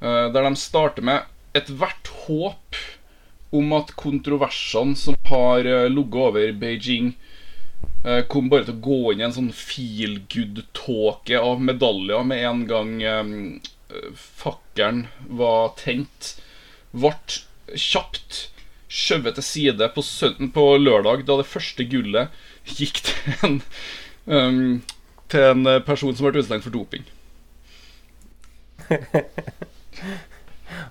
Eh, 0.00 0.26
der 0.34 0.42
de 0.48 0.56
starter 0.58 1.06
med 1.06 1.30
Ethvert 1.54 2.10
håp 2.24 2.78
om 3.54 3.72
at 3.76 3.92
kontroversene 3.98 4.96
som 4.98 5.16
har 5.30 5.66
uh, 5.66 5.86
ligget 5.90 6.20
over 6.28 6.52
Beijing, 6.60 7.12
uh, 8.06 8.22
kom 8.30 8.50
bare 8.52 8.66
til 8.68 8.76
å 8.76 8.84
gå 8.86 9.12
inn 9.12 9.22
i 9.22 9.26
en 9.28 9.36
sånn 9.36 9.52
feel 9.54 10.20
good-tåke 10.32 11.40
av 11.40 11.62
medaljer 11.62 12.26
med 12.26 12.44
en 12.48 12.64
gang 12.70 12.96
um, 13.02 13.36
fakkelen 14.18 15.06
var 15.40 15.74
tent. 15.80 16.34
Ble 16.94 17.14
kjapt 17.78 18.48
skjøvet 18.94 19.38
til 19.38 19.46
side 19.46 19.88
på, 19.94 20.02
på, 20.54 20.66
lørdag, 20.78 21.24
da 21.26 21.38
det 21.40 21.48
første 21.50 21.86
gullet 21.90 22.34
gikk 22.78 23.00
til 23.06 23.46
en, 23.48 23.56
um, 24.30 24.82
til 25.32 25.50
en 25.50 25.74
person 25.86 26.14
som 26.14 26.26
ble 26.26 26.38
utestengt 26.38 26.66
for 26.66 26.74
doping. 26.74 27.04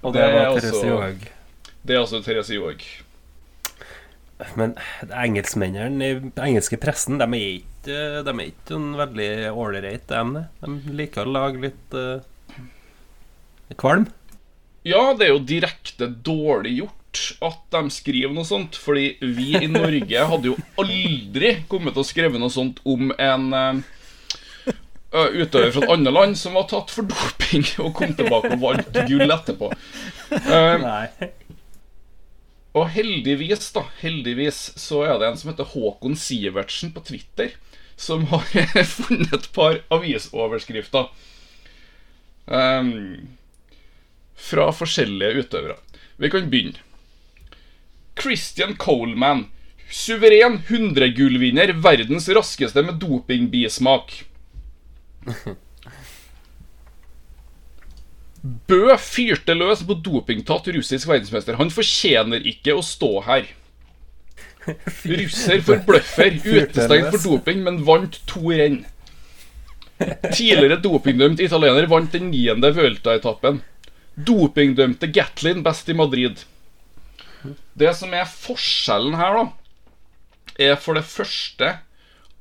Og 0.03 0.13
Det 0.13 0.21
det 0.21 0.33
var 0.33 0.59
Therese 0.59 0.87
Johaug. 0.87 1.25
Det 1.83 1.95
er 1.95 1.99
altså 1.99 2.21
Therese 2.23 2.55
Johaug. 2.55 2.83
Men 4.57 4.75
engelskmennene 5.07 6.07
i 6.07 6.17
engelske 6.41 6.79
pressen, 6.81 7.19
de 7.21 7.27
er 7.27 7.47
ikke, 7.59 7.97
de 8.25 8.33
er 8.33 8.43
ikke 8.47 8.77
en 8.77 8.89
veldig 8.99 9.29
ålreit, 9.51 10.09
de. 10.09 10.43
De 10.63 10.97
liker 10.99 11.27
å 11.27 11.35
lage 11.35 11.63
litt 11.63 11.95
uh, 11.95 12.23
kvalm. 13.79 14.07
Ja, 14.87 15.11
det 15.15 15.27
er 15.27 15.33
jo 15.35 15.43
direkte 15.47 16.09
dårlig 16.11 16.77
gjort 16.81 16.99
at 17.45 17.59
de 17.75 17.81
skriver 17.93 18.33
noe 18.33 18.47
sånt, 18.47 18.79
fordi 18.79 19.13
vi 19.21 19.53
i 19.59 19.69
Norge 19.71 20.25
hadde 20.31 20.53
jo 20.53 20.57
aldri 20.81 21.55
kommet 21.71 21.95
til 21.95 22.03
å 22.03 22.07
skrive 22.07 22.41
noe 22.41 22.51
sånt 22.53 22.81
om 22.89 23.13
en 23.15 23.45
uh, 23.53 23.83
utøver 25.13 25.71
fra 25.75 25.85
et 25.85 25.93
annet 25.93 26.15
land 26.15 26.39
som 26.39 26.57
var 26.57 26.67
tatt 26.71 26.91
for 26.91 27.07
doping 27.07 27.67
og 27.83 27.93
kom 27.99 28.15
tilbake 28.17 28.55
og 28.55 28.63
vant 28.63 29.01
gull 29.07 29.37
etterpå. 29.37 29.71
Uh, 30.33 30.75
Nei. 30.87 31.07
Og 32.73 32.89
heldigvis, 32.89 33.69
da, 33.75 33.83
heldigvis 34.01 34.71
så 34.81 35.03
er 35.05 35.19
det 35.21 35.27
en 35.29 35.37
som 35.37 35.51
heter 35.51 35.69
Håkon 35.75 36.15
Sivertsen 36.17 36.93
på 36.95 37.03
Twitter, 37.05 37.53
som 37.95 38.25
har 38.31 38.47
funnet 38.97 39.35
et 39.37 39.51
par 39.53 39.77
avisoverskrifter 39.93 41.11
Um, 42.45 43.37
fra 44.35 44.67
forskjellige 44.75 45.43
utøvere. 45.45 45.77
Vi 46.19 46.29
kan 46.29 46.49
begynne. 46.51 46.79
Christian 48.19 48.75
Coleman. 48.75 49.47
Suveren 49.93 50.57
100-gullvinner, 50.67 51.71
verdens 51.83 52.27
raskeste 52.29 52.83
med 52.83 52.99
dopingbismak. 52.99 54.11
Bø 58.43 58.95
fyrte 58.99 59.55
løs 59.55 59.85
på 59.87 59.95
dopingtatt 60.03 60.67
russisk 60.75 61.07
verdensmester. 61.07 61.55
Han 61.59 61.71
fortjener 61.71 62.43
ikke 62.49 62.75
å 62.75 62.83
stå 62.83 63.11
her. 63.27 63.47
Russer 64.67 65.63
for 65.63 65.83
bløffer, 65.87 66.35
utestengt 66.55 67.11
for 67.13 67.23
doping, 67.23 67.63
men 67.63 67.81
vant 67.87 68.19
to 68.27 68.51
renn. 68.51 68.81
Tidligere 70.33 70.81
dopingdømt 70.83 71.39
italiener 71.43 71.87
vant 71.91 72.11
den 72.15 72.31
niende 72.33 72.73
Vuelta-etappen. 72.75 73.61
Dopingdømte 74.15 75.07
Gatlin 75.13 75.63
best 75.65 75.89
i 75.89 75.95
Madrid. 75.97 76.43
Det 77.79 77.91
som 77.95 78.13
er 78.15 78.27
forskjellen 78.29 79.17
her, 79.19 79.39
da, 79.39 79.45
er 80.71 80.75
for 80.79 80.99
det 80.99 81.05
første 81.07 81.77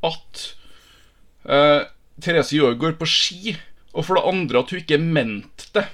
at 0.02 0.42
eh, 1.46 1.84
Therese 2.22 2.58
Jørgaard 2.58 2.98
på 3.00 3.08
ski, 3.08 3.54
og 3.92 4.06
for 4.06 4.18
det 4.18 4.28
andre 4.28 4.62
at 4.62 4.72
hun 4.72 4.82
ikke 4.82 5.00
mente 5.02 5.68
det. 5.76 5.86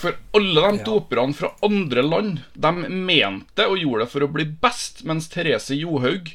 For 0.00 0.16
alle 0.36 0.68
de 0.70 0.84
doperne 0.86 1.36
fra 1.36 1.50
andre 1.66 2.04
land, 2.06 2.44
de 2.54 2.70
mente 2.88 3.66
og 3.66 3.80
gjorde 3.80 4.06
det 4.06 4.12
for 4.12 4.24
å 4.24 4.30
bli 4.32 4.46
best, 4.62 5.02
mens 5.08 5.28
Therese 5.32 5.76
Johaug, 5.76 6.30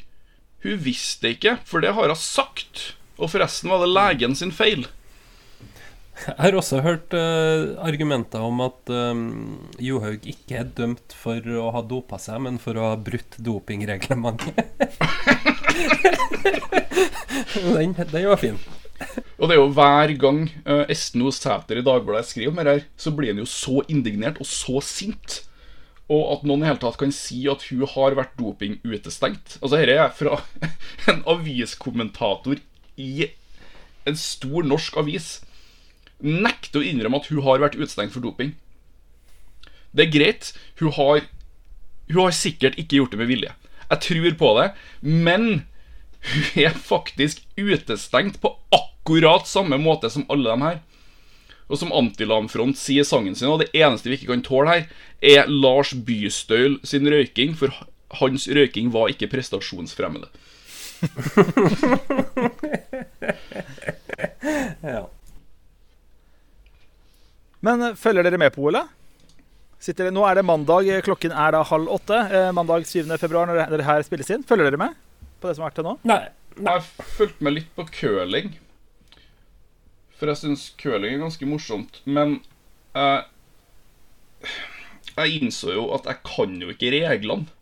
hun 0.66 0.82
visste 0.82 1.32
ikke, 1.34 1.56
for 1.64 1.84
det 1.84 1.94
har 1.96 2.12
hun 2.12 2.20
sagt. 2.20 2.92
Og 3.16 3.32
forresten 3.32 3.72
var 3.72 3.82
det 3.82 3.94
legen 3.94 4.36
sin 4.38 4.52
feil. 4.54 4.86
Jeg 6.16 6.36
har 6.38 6.54
også 6.56 6.80
hørt 6.80 7.12
uh, 7.12 7.76
argumenter 7.84 8.40
om 8.40 8.60
at 8.64 8.88
um, 8.88 9.58
Johaug 9.82 10.24
ikke 10.24 10.56
er 10.62 10.70
dømt 10.78 11.12
for 11.16 11.40
å 11.60 11.70
ha 11.74 11.82
dopa 11.84 12.18
seg, 12.20 12.40
men 12.46 12.56
for 12.62 12.78
å 12.78 12.92
ha 12.92 12.96
brutt 12.96 13.36
dopingreglementet. 13.36 14.56
den, 17.76 17.94
den 18.00 18.28
var 18.30 18.40
fin. 18.40 18.56
Og 19.36 19.48
det 19.48 19.56
er 19.56 19.60
jo 19.60 19.72
hver 19.76 20.12
gang 20.20 20.44
uh, 20.64 20.84
Esten 20.92 21.24
O. 21.26 21.32
Sæter 21.34 21.80
i 21.80 21.84
Dagbladet 21.84 22.30
skriver 22.30 22.54
om 22.54 22.60
her, 22.62 22.86
så 22.96 23.12
blir 23.12 23.34
han 23.34 23.42
jo 23.42 23.48
så 23.50 23.82
indignert 23.92 24.40
og 24.40 24.48
så 24.48 24.80
sint. 24.84 25.42
Og 26.06 26.22
at 26.36 26.44
noen 26.46 26.62
i 26.62 26.68
hele 26.68 26.80
tatt 26.80 26.98
kan 27.00 27.12
si 27.14 27.42
at 27.50 27.66
hun 27.68 27.82
har 27.90 28.16
vært 28.16 28.36
dopingutestengt. 28.38 29.58
Altså, 29.58 29.74
dette 29.76 29.96
er 29.98 30.14
fra 30.14 30.38
en 31.12 31.24
aviskommentator 31.28 32.62
i 32.96 33.28
en 34.06 34.18
stor 34.18 34.66
norsk 34.66 34.96
avis. 35.02 35.30
Nekter 36.22 36.80
å 36.80 36.86
innrømme 36.86 37.20
at 37.20 37.28
hun 37.32 37.42
har 37.44 37.60
vært 37.64 37.76
utestengt 37.76 38.14
for 38.14 38.24
doping. 38.24 38.54
Det 39.96 40.06
er 40.06 40.14
greit. 40.14 40.52
Hun 40.80 40.94
har, 40.96 41.26
hun 42.12 42.22
har 42.22 42.36
sikkert 42.36 42.78
ikke 42.80 43.00
gjort 43.00 43.16
det 43.16 43.20
med 43.20 43.32
vilje. 43.32 43.52
Jeg 43.90 44.02
tror 44.06 44.30
på 44.38 44.52
det. 44.60 44.68
Men 45.02 45.66
hun 46.26 46.64
er 46.66 46.74
faktisk 46.74 47.42
utestengt 47.56 48.40
på 48.42 48.52
akkurat 48.74 49.46
samme 49.48 49.78
måte 49.78 50.10
som 50.10 50.26
alle 50.32 50.50
dem 50.50 50.66
her. 50.66 50.80
Og 51.66 51.80
som 51.80 51.92
Antilamfront 51.94 52.78
sier 52.78 53.02
i 53.02 53.06
sangen 53.06 53.34
sin, 53.34 53.50
og 53.50 53.60
det 53.62 53.72
eneste 53.74 54.10
vi 54.10 54.20
ikke 54.20 54.30
kan 54.30 54.44
tåle 54.46 54.70
her, 54.70 54.84
er 55.18 55.50
Lars 55.50 55.90
Bystøyl 55.94 56.78
sin 56.86 57.08
røyking, 57.10 57.56
for 57.58 57.74
hans 58.20 58.46
røyking 58.46 58.92
var 58.94 59.10
ikke 59.14 59.30
prestasjonsfremmende. 59.34 60.30
Ja. 64.86 65.02
Men 67.66 67.82
eh, 67.82 67.96
følger 67.98 68.22
dere 68.26 68.38
med 68.40 68.52
på 68.54 68.68
OL? 68.68 68.78
Nå 70.14 70.22
er 70.28 70.38
det 70.38 70.44
mandag, 70.46 70.88
eh, 70.88 71.02
klokken 71.04 71.34
er 71.34 71.56
da 71.56 71.64
halv 71.66 71.90
åtte. 71.92 72.20
Eh, 72.30 72.52
mandag 72.54 72.86
7. 72.86 73.10
februar 73.18 73.50
når 73.50 73.74
det 73.74 73.88
her 73.88 74.06
spilles 74.06 74.30
inn. 74.32 74.46
Følger 74.46 74.70
dere 74.70 74.80
med 74.80 75.05
på 75.40 75.48
det 75.48 75.56
som 75.56 75.66
har 75.66 75.70
vært 75.70 75.80
til 75.80 75.88
nå? 75.88 75.96
Nei. 76.08 76.22
Jeg 76.56 76.70
har 76.70 77.10
fulgt 77.16 77.42
med 77.44 77.58
litt 77.58 77.72
på 77.76 77.84
curling. 77.92 78.54
For 80.16 80.32
jeg 80.32 80.40
syns 80.40 80.70
curling 80.80 81.18
er 81.18 81.24
ganske 81.26 81.48
morsomt. 81.48 82.00
Men 82.08 82.38
eh, 82.96 83.20
jeg 85.16 85.40
innså 85.40 85.74
jo 85.74 85.86
at 85.96 86.08
jeg 86.08 86.22
kan 86.24 86.56
jo 86.62 86.72
ikke 86.72 86.92
reglene. 86.94 87.48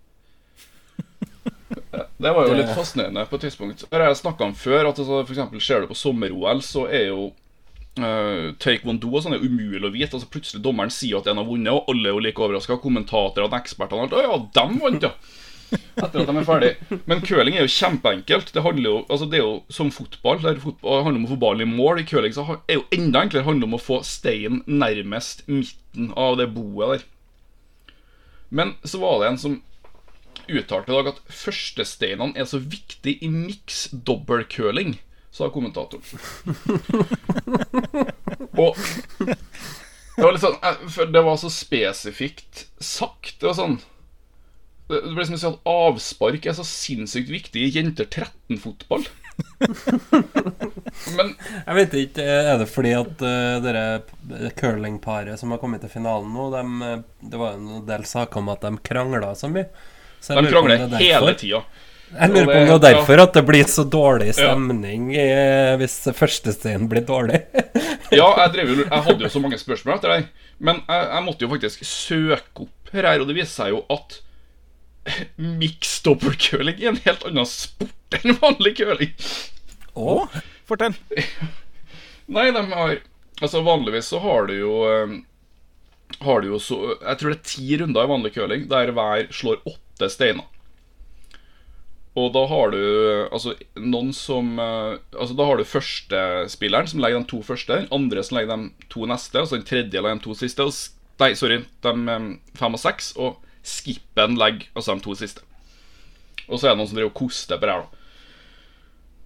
Det 2.24 2.30
var 2.32 2.48
jo 2.48 2.54
litt 2.56 2.70
fascinerende 2.74 3.26
på 3.30 3.38
et 3.38 3.48
tidspunkt. 3.48 3.86
Det 3.86 3.98
har 3.98 4.08
jeg 4.12 4.22
snakka 4.22 4.46
om 4.46 4.54
før. 4.58 4.90
At 4.90 4.98
altså, 4.98 5.22
for 5.24 5.34
eksempel 5.34 5.62
Ser 5.62 5.82
du 5.82 5.90
på 5.90 5.98
sommer-OL, 5.98 6.62
så 6.62 6.86
er 6.86 7.08
jo 7.10 7.32
uh, 7.98 8.54
taekwondo 8.62 9.10
og 9.10 9.24
sånn 9.24 9.36
er 9.36 9.44
umulig 9.44 9.88
å 9.88 9.94
vite. 9.94 10.14
Altså 10.14 10.30
Plutselig 10.30 10.62
dommeren 10.64 10.94
sier 10.94 11.18
at 11.18 11.30
en 11.30 11.42
har 11.42 11.48
vunnet, 11.48 11.74
og 11.74 11.90
alle 11.90 12.10
er 12.10 12.14
jo 12.14 12.22
like 12.22 12.42
overraska. 12.46 12.78
Kommentatorene, 12.82 13.62
ekspertene 13.62 14.02
og 14.02 14.06
alt. 14.06 14.18
Å 14.18 14.26
ja, 14.28 14.38
dem 14.60 14.78
vant, 14.82 15.08
ja! 15.10 15.42
Etter 15.72 16.22
at 16.22 16.28
de 16.28 16.34
er 16.36 16.46
ferdig 16.46 17.00
Men 17.08 17.22
curling 17.24 17.56
er 17.56 17.64
jo 17.64 17.72
kjempeenkelt. 17.74 18.52
Det 18.54 18.62
handler 18.64 18.90
jo, 18.90 18.96
altså 19.08 19.28
det 19.30 19.38
er 19.38 19.44
jo 19.44 19.54
som 19.72 19.92
fotball. 19.94 20.40
Det, 20.42 20.56
fotball 20.62 21.04
handler 21.06 21.22
om 21.22 21.28
å 21.28 21.32
få 21.34 21.40
ballen 21.44 21.64
i 21.66 21.70
mål. 21.70 22.02
I 22.02 22.08
curling 22.08 22.34
så 22.36 22.46
er 22.56 22.80
jo 22.80 22.86
enda 22.94 23.22
enklere. 23.22 23.42
Det 23.42 23.48
handler 23.50 23.70
om 23.70 23.78
å 23.78 23.82
få 23.82 24.00
steinen 24.06 24.62
nærmest 24.66 25.44
midten 25.50 26.10
av 26.18 26.38
det 26.40 26.50
boet 26.54 26.94
der. 26.94 27.06
Men 28.54 28.76
så 28.86 29.00
var 29.02 29.20
det 29.20 29.30
en 29.32 29.40
som 29.40 29.62
uttalte 30.44 30.92
i 30.92 30.94
dag 30.94 31.08
at 31.14 31.22
førstesteinene 31.32 32.36
er 32.38 32.46
så 32.48 32.60
viktig 32.60 33.16
i 33.24 33.30
mix 33.32 33.86
dobbeltcurling, 34.06 34.98
sa 35.34 35.48
kommentatoren. 35.50 36.04
Og 38.54 38.76
det 40.14 40.22
var 40.22 40.36
litt 40.36 40.44
sånn 40.44 40.60
eh, 40.62 41.08
det 41.10 41.22
var 41.26 41.38
så 41.40 41.50
spesifikt 41.50 42.66
sagt. 42.78 43.40
Det 43.40 43.48
var 43.48 43.56
sånn 43.58 43.80
Det 44.90 45.00
det 45.00 45.14
ble 45.16 45.24
som 45.24 45.36
å 45.36 45.40
si 45.40 45.48
at 45.48 45.68
avspark 45.70 46.46
er 46.46 46.56
så 46.56 46.64
sinnssykt 46.68 47.30
viktig 47.32 47.62
i 47.62 47.70
jenter 47.72 48.04
13-fotball. 48.04 49.06
Men 51.16 51.32
Jeg 51.40 51.76
vet 51.78 51.94
ikke, 51.98 52.24
Er 52.24 52.60
det 52.60 52.68
fordi 52.70 52.92
at 52.94 53.24
uh, 53.24 53.56
dere 53.64 54.50
curlingparet 54.58 55.40
som 55.40 55.54
har 55.54 55.62
kommet 55.62 55.82
til 55.84 55.92
finalen 55.92 56.30
nå, 56.36 56.50
dem, 56.52 56.76
eh, 56.84 57.00
det 57.24 57.40
var 57.40 57.56
en 57.56 57.82
del 57.88 58.04
saker 58.06 58.42
om 58.42 58.52
at 58.52 58.62
de 58.62 58.76
krangla 58.84 59.32
så 59.38 59.50
mye. 59.50 59.66
Så 60.22 60.36
de 60.38 60.52
krangler 60.52 60.84
det 60.84 61.00
er 61.00 61.18
hele 61.18 61.34
tida. 61.40 61.64
Jeg 62.14 62.30
lurer 62.30 62.46
på 62.46 62.58
om 62.60 62.68
det 62.68 62.80
det- 62.80 62.90
er 62.90 62.98
derfor 63.00 63.22
at 63.24 63.32
det 63.34 63.42
blir 63.48 63.64
så 63.64 63.84
dårlig 63.90 64.34
stemning 64.36 65.08
ja. 65.16 65.74
hvis 65.80 65.96
førstesteinen 66.14 66.88
blir 66.88 67.06
dårlig. 67.06 67.42
Ja, 68.14 68.28
jeg, 68.44 68.50
drev 68.52 68.68
jo, 68.68 68.74
jeg 68.84 69.02
hadde 69.08 69.24
jo 69.24 69.28
så 69.32 69.40
mange 69.42 69.56
spørsmål 69.58 69.96
etter 69.96 70.12
det. 70.12 70.26
Men 70.62 70.82
jeg, 70.86 71.06
jeg 71.08 71.22
måtte 71.24 71.42
jo 71.42 71.48
faktisk 71.50 71.80
søke 71.88 72.66
opp 72.66 72.92
her, 72.92 73.08
her, 73.08 73.22
og 73.24 73.26
det 73.26 73.34
viser 73.40 73.50
seg 73.56 73.72
jo 73.72 73.80
at 73.90 74.20
mixed 75.62 76.04
dobbeltcurling 76.06 76.80
er 76.80 76.92
en 76.92 77.02
helt 77.04 77.26
annen 77.28 77.48
sport 77.48 78.18
enn 78.18 78.38
vanlig 78.40 78.76
curling. 78.80 79.12
Å, 79.94 80.24
fortell. 80.68 80.96
Nei, 82.34 82.48
de 82.54 82.62
har 82.70 82.96
Altså 83.42 83.60
vanligvis 83.66 84.08
så 84.12 84.20
har 84.22 84.46
du 84.48 84.54
jo 84.56 84.74
eh, 84.88 85.14
Har 86.24 86.40
du 86.40 86.52
jo 86.52 86.60
så 86.62 86.78
Jeg 86.94 87.18
tror 87.20 87.32
det 87.32 87.38
er 87.38 87.48
ti 87.50 87.78
runder 87.80 88.06
i 88.06 88.10
vanlig 88.10 88.34
curling 88.36 88.66
der 88.70 88.92
hver 88.94 89.26
slår 89.34 89.62
åtte 89.68 90.08
steiner. 90.10 90.46
Og 92.14 92.30
da 92.34 92.44
har 92.46 92.70
du 92.70 92.80
altså 93.34 93.56
noen 93.74 94.12
som 94.14 94.54
eh, 94.62 94.96
Altså 95.18 95.36
Da 95.38 95.48
har 95.48 95.58
du 95.58 95.66
førstespilleren 95.66 96.90
som 96.90 97.02
legger 97.02 97.22
de 97.24 97.30
to 97.34 97.42
første, 97.46 97.80
den 97.82 97.90
andre 97.94 98.22
som 98.22 98.38
legger 98.38 98.54
de 98.54 98.88
to 98.92 99.08
neste, 99.10 99.40
og 99.40 99.50
så 99.50 99.58
den 99.58 99.66
tredje 99.66 100.00
legger 100.00 100.20
de 100.20 100.26
to 100.28 100.36
siste. 100.38 100.66
Og, 100.66 100.74
nei, 101.22 101.32
sorry, 101.38 101.60
de 101.86 101.94
eh, 102.14 102.28
fem 102.60 102.78
og 102.78 102.82
seks, 102.82 103.12
og 103.18 103.42
skippen 103.64 104.38
og 104.38 104.64
altså 104.74 104.94
de 104.94 105.04
to 105.04 105.16
siste. 105.18 105.44
Og 106.48 106.58
så 106.58 106.68
er 106.68 106.74
det 106.74 106.80
noen 106.82 106.90
som 106.90 106.98
driver 106.98 107.12
og 107.12 107.18
koster 107.18 107.58
på 107.58 107.66
det 107.66 107.74
her, 107.74 107.84
da. 107.84 108.00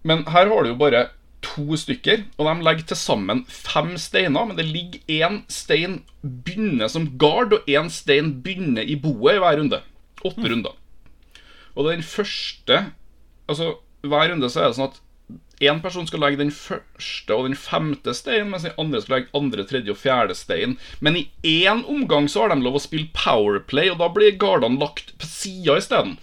Men 0.06 0.24
her 0.30 0.46
har 0.48 0.62
du 0.62 0.70
jo 0.70 0.78
bare 0.78 1.08
to 1.44 1.76
stykker, 1.78 2.24
og 2.38 2.46
de 2.48 2.64
legger 2.66 2.86
til 2.90 2.98
sammen 2.98 3.44
fem 3.50 3.96
steiner. 4.00 4.46
Men 4.46 4.58
det 4.58 4.66
ligger 4.68 5.00
én 5.10 5.40
stein 5.52 6.00
begynner 6.22 6.90
som 6.90 7.10
gard, 7.18 7.52
og 7.54 7.68
én 7.68 7.90
stein 7.92 8.36
begynner 8.42 8.86
i 8.86 8.96
boet 8.98 9.38
i 9.38 9.42
hver 9.42 9.58
runde. 9.60 9.82
Åtte 10.24 10.46
runder. 10.52 10.78
Og 11.74 11.90
den 11.90 12.02
første 12.02 12.86
Altså, 13.48 13.78
hver 14.04 14.28
runde 14.28 14.48
så 14.52 14.60
er 14.60 14.66
det 14.68 14.76
sånn 14.76 14.90
at 14.90 14.98
én 15.60 15.80
person 15.82 16.06
skal 16.06 16.22
legge 16.22 16.38
den 16.40 16.52
første 16.54 17.34
og 17.34 17.48
den 17.48 17.56
femte 17.58 18.14
steinen, 18.14 18.52
mens 18.52 18.66
den 18.66 18.76
andre 18.78 19.00
skal 19.02 19.16
legge 19.16 19.32
andre, 19.38 19.64
tredje 19.66 19.94
og 19.94 19.98
fjerde 19.98 20.36
stein. 20.38 20.76
Men 21.04 21.18
i 21.18 21.26
én 21.66 21.82
omgang 21.90 22.28
så 22.30 22.44
har 22.44 22.54
de 22.54 22.62
lov 22.62 22.78
å 22.78 22.82
spille 22.82 23.10
Powerplay, 23.16 23.90
og 23.90 23.98
da 24.02 24.10
blir 24.14 24.38
gardene 24.38 24.78
lagt 24.80 25.14
på 25.18 25.26
sida 25.26 25.78
isteden. 25.80 26.16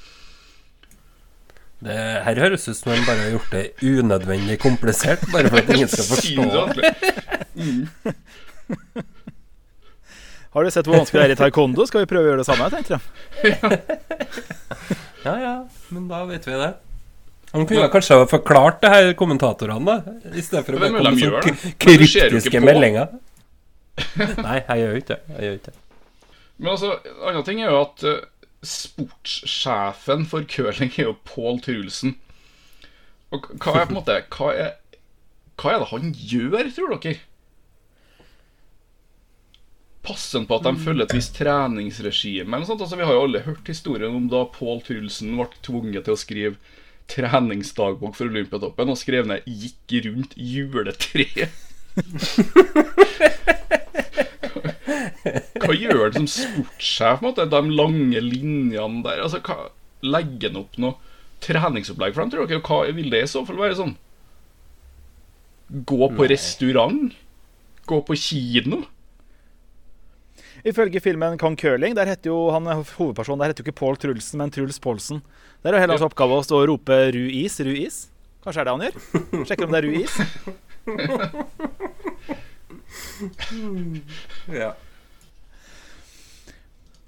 Det 1.85 1.97
her 2.25 2.39
høres 2.39 2.63
ut 2.69 2.77
som 2.79 2.93
de 2.95 3.01
bare 3.05 3.25
har 3.25 3.33
gjort 3.35 3.51
det 3.51 3.65
unødvendig 3.83 4.55
komplisert, 4.63 5.25
bare 5.33 5.51
for 5.51 5.59
at 5.59 5.73
ingen 5.75 5.91
skal 5.91 6.07
forstå 6.13 6.45
det. 6.79 6.93
Har 10.55 10.63
du 10.63 10.71
sett 10.71 10.87
hvor 10.87 10.95
vanskelig 11.01 11.19
det 11.19 11.27
er 11.27 11.35
i 11.35 11.39
taekwondo? 11.43 11.83
Skal 11.89 12.05
vi 12.05 12.09
prøve 12.09 12.23
å 12.23 12.31
gjøre 12.31 12.45
det 12.45 12.47
samme? 12.47 12.71
tenkte 12.71 12.95
jeg. 12.95 13.03
Ja, 15.25 15.31
ja, 15.41 15.53
men 15.89 16.03
da 16.05 16.19
vet 16.29 16.43
vi 16.45 16.53
det. 16.53 16.67
Han 17.55 17.67
kunne 17.69 17.87
kanskje 17.93 18.19
ha 18.19 18.27
forklart 18.27 18.81
det 18.83 18.91
her 18.91 19.13
kommentatorene. 19.17 19.95
I 20.31 20.43
stedet 20.43 20.65
for 20.67 20.75
å 20.75 20.81
bare 20.81 20.91
komme 20.97 21.15
med 21.15 21.23
jo 21.23 21.71
kryptiske 21.79 22.61
meldinger. 22.63 23.15
Nei, 24.45 24.59
jeg 24.59 24.81
gjør 24.81 24.97
ikke 24.99 25.13
det. 25.13 25.21
Jeg 25.31 25.47
gjør 25.47 25.59
ikke 25.59 25.71
det. 25.71 25.81
Men 26.57 26.71
altså, 26.71 26.91
en 27.03 27.29
annen 27.31 27.45
ting 27.47 27.61
er 27.61 27.71
jo 27.71 27.81
at 27.81 28.03
eh, 28.07 28.49
sportssjefen 28.65 30.25
for 30.31 30.47
curling 30.51 30.91
er 30.95 31.09
jo 31.09 31.15
Pål 31.27 31.61
Trulsen. 31.63 32.17
Og 33.35 33.47
hva 33.59 33.79
er 33.81 33.87
på 33.87 33.95
en 33.95 33.97
måte 33.97 34.19
Hva 34.35 34.51
er, 34.53 34.75
hva 35.59 35.71
er 35.71 35.81
det 35.81 35.89
han 35.91 36.11
gjør, 36.15 36.69
tror 36.75 36.95
dere? 36.95 37.17
Passer 40.05 40.37
han 40.37 40.45
på 40.45 40.59
at 40.59 40.67
de 40.67 40.85
følger 40.85 41.07
et 41.07 41.15
visst 41.17 41.33
treningsregime? 41.39 42.51
Eller 42.51 42.61
noe 42.61 42.69
sånt? 42.69 42.83
Altså, 42.85 42.99
vi 42.99 43.07
har 43.07 43.15
jo 43.15 43.25
alle 43.25 43.45
hørt 43.47 43.71
historien 43.71 44.15
om 44.15 44.27
da 44.31 44.43
Pål 44.53 44.83
Trulsen 44.85 45.33
ble 45.39 45.47
tvunget 45.65 46.05
til 46.05 46.15
å 46.15 46.19
skrive 46.19 46.75
treningsdagbok 47.11 48.15
for 48.17 48.31
Olympiatoppen 48.31 48.91
og 48.91 48.99
skrev 48.99 49.27
ned 49.29 49.45
'gikk 49.45 50.05
rundt 50.07 50.33
juletreet'. 50.37 51.63
Hva 55.65 55.73
gjør 55.73 56.01
han 56.03 56.15
som 56.17 56.27
sportssjef? 56.29 57.21
måte? 57.23 57.45
De 57.49 57.61
lange 57.71 58.21
linjene 58.21 59.03
der 59.05 59.23
altså, 59.23 59.41
hva, 59.45 59.69
Legger 60.05 60.51
han 60.51 60.61
opp 60.61 60.75
noe 60.77 60.99
treningsopplegg 61.41 62.13
for 62.13 62.21
dem, 62.21 62.31
tror 62.33 62.49
dere? 62.49 62.61
Hva 62.61 62.93
vil 62.93 63.09
det 63.13 63.23
i 63.25 63.29
så 63.29 63.41
fall 63.47 63.57
være 63.61 63.77
sånn? 63.79 63.95
Gå 65.89 66.09
på 66.13 66.27
restaurant? 66.29 67.15
Gå 67.89 68.01
på 68.05 68.17
kino? 68.19 68.83
Ifølge 70.65 71.01
filmen 71.03 71.37
Kong 71.37 71.53
Curling, 71.59 71.93
der 71.93 72.09
heter 72.09 72.31
jo 72.31 72.49
han 72.49 72.65
hovedpersonen 72.65 73.43
der 73.43 73.51
heter 73.51 73.61
jo 73.61 73.67
ikke 73.69 73.79
Paul 73.79 73.99
Trulsen, 74.01 74.39
men 74.41 74.53
Truls 74.53 74.79
Paulsen. 74.81 75.21
Der 75.61 75.69
er 75.69 75.77
jo 75.77 75.83
hele 75.85 75.97
hans 75.97 76.05
oppgave 76.05 76.39
å 76.39 76.45
stå 76.45 76.57
og 76.63 76.69
rope 76.71 76.97
'ru 77.13 77.25
is', 77.29 77.59
'ru 77.61 77.73
is'. 77.73 78.07
Kanskje 78.45 78.61
er 78.61 78.65
det 78.65 78.73
han 78.73 78.85
gjør? 78.85 78.95
Sjekker 79.45 79.65
om 79.65 79.71
det 79.73 79.79
er 79.79 79.85
ru 79.85 79.93
is. 80.01 80.15
Ja. 84.51 84.73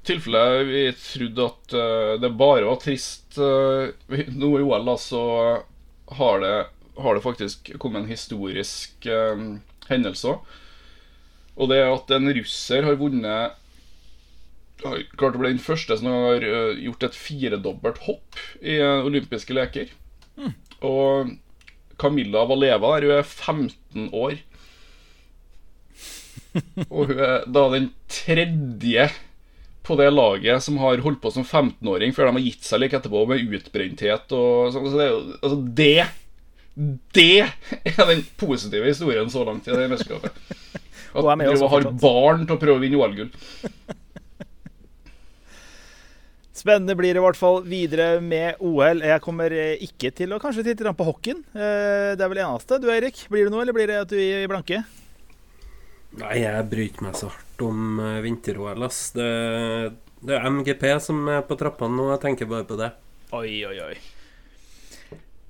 tilfelle 0.07 0.63
vi 0.63 0.83
trodde 0.95 1.47
at 1.49 1.73
eh, 1.75 2.13
det 2.21 2.29
bare 2.39 2.67
var 2.67 2.79
trist 2.81 3.37
uh, 3.41 3.89
Nå 4.07 4.51
i 4.59 4.63
OL, 4.63 4.85
da, 4.87 4.95
så 4.97 5.23
har 6.17 6.39
det, 6.43 6.55
har 6.95 7.17
det 7.17 7.25
faktisk 7.25 7.73
kommet 7.81 8.05
en 8.05 8.11
historisk 8.11 9.05
eh, 9.05 9.43
hendelse 9.89 10.31
òg. 10.31 10.55
Og 11.57 11.71
det 11.71 11.79
er 11.81 11.89
at 11.91 12.11
en 12.13 12.29
russer 12.37 12.85
har 12.85 12.99
vunnet 12.99 13.63
har 14.83 14.99
Klart 15.17 15.37
å 15.37 15.41
bli 15.41 15.49
den 15.55 15.63
første 15.63 15.95
som 15.97 16.09
har 16.11 16.43
eh, 16.45 16.83
gjort 16.85 17.07
et 17.07 17.17
firedobbelt 17.17 18.03
hopp 18.05 18.37
i 18.61 18.77
eh, 18.77 19.05
olympiske 19.07 19.55
leker. 19.57 19.89
Og 20.85 21.31
Camilla 21.97 22.43
Valeva 22.45 22.91
der, 22.93 23.07
hun 23.07 23.15
er 23.17 23.25
15 23.25 24.11
år. 24.13 24.37
Og 26.93 27.09
hun 27.09 27.23
er 27.25 27.47
da 27.49 27.63
den 27.73 27.89
tredje 28.11 29.09
på 29.87 29.95
det 29.97 30.11
laget 30.11 30.63
som 30.63 30.77
har 30.83 31.01
holdt 31.01 31.21
på 31.23 31.31
som 31.31 31.45
15-åring 31.45 32.13
før 32.13 32.27
de 32.27 32.37
har 32.37 32.45
gitt 32.45 32.65
seg 32.67 32.81
like 32.83 32.97
etterpå 32.99 33.23
med 33.29 33.57
utbrenthet 33.57 34.33
og 34.35 34.73
sånn. 34.75 34.89
Så 34.91 34.99
det 34.99 35.11
Altså, 35.41 35.59
det 35.81 36.07
Det 37.17 37.47
er 37.95 38.09
den 38.11 38.25
positive 38.37 38.85
historien 38.85 39.31
så 39.33 39.45
langt 39.47 39.65
i 39.65 39.73
det 39.73 39.87
mesterskapet. 39.89 40.35
At 41.13 41.21
Og 41.23 41.31
er 41.31 41.39
med 41.39 41.55
du 41.55 41.67
har 41.71 41.87
barn 42.01 42.45
til 42.45 42.55
å 42.57 42.61
prøve 42.61 42.77
å 42.79 42.83
vinne 42.83 42.99
OL-gull. 42.99 43.31
Spennende 46.57 46.95
blir 46.97 47.13
det 47.13 47.21
i 47.21 47.23
hvert 47.23 47.37
fall 47.37 47.61
videre 47.69 48.17
med 48.23 48.57
OL. 48.65 49.03
Jeg 49.05 49.21
kommer 49.21 49.53
eh, 49.53 49.77
ikke 49.85 50.09
til 50.17 50.33
å 50.33 50.39
kanskje 50.41 50.65
titte 50.65 50.93
på 50.97 51.05
hockeyen. 51.05 51.43
Eh, 51.53 52.15
Det 52.17 52.23
er 52.25 52.31
vel 52.31 52.41
eneste. 52.41 52.79
Du 52.81 52.89
Eirik, 52.89 53.27
blir 53.29 53.45
det 53.45 53.53
noe, 53.53 53.61
eller 53.61 53.77
blir 53.77 53.87
det 53.91 53.99
at 54.01 54.09
du 54.09 54.17
er 54.17 54.41
i 54.41 54.49
blanke? 54.49 54.81
Nei, 56.17 56.35
jeg 56.41 56.65
bryr 56.71 57.03
meg 57.05 57.17
så 57.19 57.29
hardt 57.29 57.61
om 57.61 57.99
uh, 58.01 58.17
vinter-OL, 58.25 58.81
ass. 58.87 59.11
Det, 59.13 59.27
det 60.25 60.33
er 60.33 60.47
MGP 60.49 60.85
som 61.03 61.27
er 61.29 61.43
på 61.45 61.57
trappene 61.59 61.93
nå, 61.93 62.09
jeg 62.15 62.23
tenker 62.23 62.49
bare 62.49 62.65
på 62.65 62.79
det. 62.79 62.89
Oi, 63.37 63.51
oi, 63.69 63.77
oi. 63.91 64.16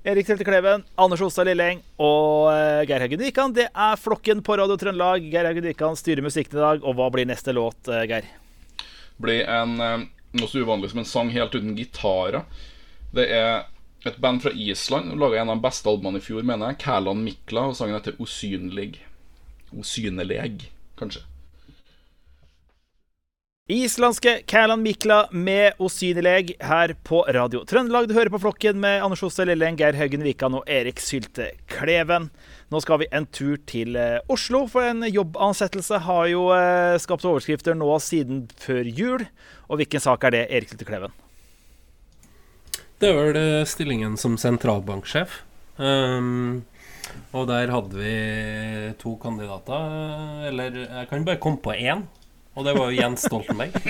Erik 0.08 0.24
Telte 0.24 0.46
Kleven, 0.48 0.86
Anders 0.96 1.20
Ostad 1.26 1.50
Lilleng 1.50 1.82
og 2.00 2.46
eh, 2.54 2.86
Geir 2.88 3.04
Haugen 3.04 3.20
Wikan. 3.20 3.52
Det 3.52 3.66
er 3.68 3.98
flokken 4.00 4.40
på 4.40 4.56
Radio 4.56 4.78
Trøndelag. 4.80 5.26
Geir 5.34 5.50
Haugen 5.50 5.66
Wikan 5.68 5.98
styrer 6.00 6.24
musikken 6.24 6.56
i 6.56 6.64
dag. 6.64 6.86
Og 6.88 6.96
hva 6.96 7.10
blir 7.12 7.28
neste 7.28 7.52
låt, 7.52 7.90
eh, 7.92 8.06
Geir? 8.08 8.30
blir 9.20 9.44
en, 9.52 9.74
eh, 9.84 10.06
noe 10.40 10.48
så 10.48 10.62
uvanlig 10.64 10.94
som 10.94 11.02
en 11.02 11.10
sang 11.10 11.34
helt 11.34 11.52
uten 11.58 11.76
gitarer. 11.76 12.46
Det 13.12 13.26
er 13.36 13.66
et 14.08 14.22
band 14.24 14.46
fra 14.46 14.54
Island. 14.56 15.12
Laga 15.20 15.42
en 15.42 15.52
av 15.52 15.60
de 15.60 15.68
beste 15.68 15.92
albumene 15.92 16.22
i 16.22 16.24
fjor, 16.24 16.48
mener 16.48 16.72
jeg. 16.72 16.80
Kæland 16.86 17.28
Mikla, 17.28 17.68
og 17.68 17.76
sangen 17.76 18.00
heter 18.00 18.16
'Osynlig'. 18.16 19.02
Osynelig, 19.76 20.70
kanskje. 20.96 21.26
Islandske 23.68 24.46
Kælan 24.48 24.80
Mikla 24.80 25.26
med 25.36 25.74
Osynelig 25.84 26.54
her 26.64 26.94
på 27.04 27.18
Radio 27.36 27.66
Trøndelag. 27.68 28.06
Du 28.08 28.14
hører 28.16 28.32
på 28.32 28.40
flokken 28.40 28.78
med 28.80 29.02
Anders 29.04 29.26
Oste 29.28 29.44
Lilleng, 29.44 29.76
Geir 29.76 29.98
Haugen 30.00 30.24
Wikan 30.24 30.56
og 30.56 30.70
Erik 30.72 31.02
Sylte 31.04 31.50
Kleven. 31.68 32.30
Nå 32.72 32.80
skal 32.80 33.02
vi 33.02 33.10
en 33.12 33.28
tur 33.28 33.60
til 33.68 34.00
eh, 34.00 34.24
Oslo, 34.32 34.64
for 34.72 34.88
en 34.88 35.04
jobbansettelse 35.04 36.00
har 36.06 36.30
jo 36.32 36.46
eh, 36.56 36.96
skapt 37.04 37.28
overskrifter 37.28 37.76
nå 37.76 37.92
siden 38.00 38.46
før 38.56 38.88
jul. 38.88 39.28
Og 39.68 39.82
hvilken 39.82 40.06
sak 40.06 40.24
er 40.24 40.38
det, 40.38 40.46
Erik 40.48 40.72
Sylte 40.72 40.88
Kleven? 40.88 41.20
Det 43.04 43.12
er 43.12 43.20
vel 43.20 43.68
stillingen 43.68 44.16
som 44.16 44.40
sentralbanksjef. 44.40 45.42
Um, 45.76 46.64
og 47.36 47.52
der 47.52 47.76
hadde 47.76 48.00
vi 48.00 48.16
to 49.04 49.20
kandidater. 49.20 49.92
Eller 50.54 50.86
jeg 50.86 51.12
kan 51.12 51.28
bare 51.28 51.44
komme 51.44 51.60
på 51.60 51.76
én, 51.76 52.08
og 52.58 52.66
det 52.66 52.74
var 52.74 52.90
jo 52.90 52.98
Jens 52.98 53.22
Stoltenberg. 53.28 53.76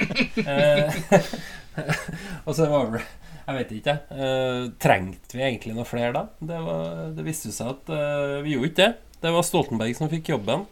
Og 2.48 2.56
så 2.58 2.66
var 2.68 2.90
det 2.92 3.04
Jeg 3.48 3.56
vet 3.56 3.70
ikke, 3.78 3.94
jeg. 3.94 4.28
Eh, 4.28 4.64
trengte 4.82 5.38
vi 5.38 5.46
egentlig 5.46 5.76
noe 5.78 5.86
flere 5.88 6.12
da? 6.16 6.24
Det, 6.42 6.58
var, 6.66 6.82
det 7.16 7.24
viste 7.24 7.52
seg 7.56 7.78
at 7.78 7.92
uh, 7.94 8.44
vi 8.44 8.58
gjorde 8.58 8.72
ikke 8.74 8.82
det. 8.82 8.90
Det 9.24 9.32
var 9.38 9.48
Stoltenberg 9.48 9.96
som 9.96 10.12
fikk 10.12 10.34
jobben. 10.34 10.66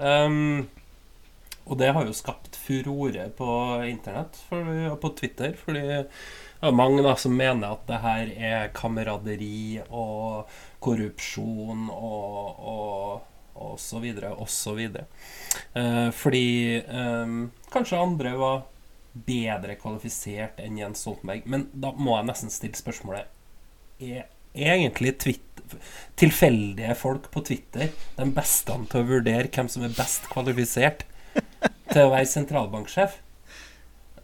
Um, 0.00 0.64
og 1.66 1.78
det 1.80 1.92
har 1.92 2.06
jo 2.06 2.16
skapt 2.16 2.56
furore 2.56 3.28
på 3.36 3.48
internett 3.88 4.38
og 4.54 5.00
på 5.02 5.10
Twitter, 5.18 5.56
fordi 5.58 5.82
det 5.82 6.02
er 6.64 6.76
mange 6.76 7.02
da 7.04 7.16
som 7.20 7.34
mener 7.36 7.74
at 7.74 7.82
det 7.88 8.02
her 8.04 8.30
er 8.50 8.70
kameraderi 8.76 9.80
og 9.90 10.52
korrupsjon 10.84 11.88
og, 11.90 12.62
og, 12.72 13.32
så 14.50 14.74
videre. 14.76 15.06
Eh, 15.74 16.08
fordi 16.14 16.46
eh, 16.80 17.36
kanskje 17.72 18.00
andre 18.00 18.34
var 18.40 18.64
bedre 19.26 19.78
kvalifisert 19.80 20.60
enn 20.60 20.78
Jens 20.80 21.04
Stoltenberg. 21.04 21.46
Men 21.48 21.68
da 21.72 21.92
må 21.96 22.16
jeg 22.18 22.28
nesten 22.30 22.52
stille 22.52 22.78
spørsmålet 22.78 23.32
er 24.00 24.26
egentlig 24.56 25.16
Twitter, 25.22 25.78
tilfeldige 26.20 26.94
folk 26.98 27.30
på 27.32 27.42
Twitter 27.48 27.92
de 28.16 28.26
beste 28.36 28.76
til 28.90 29.02
å 29.02 29.08
vurdere 29.08 29.50
hvem 29.52 29.70
som 29.72 29.84
er 29.86 29.94
best 29.96 30.28
kvalifisert 30.32 31.06
til 31.90 32.02
å 32.04 32.12
være 32.12 32.28
sentralbanksjef? 32.30 33.18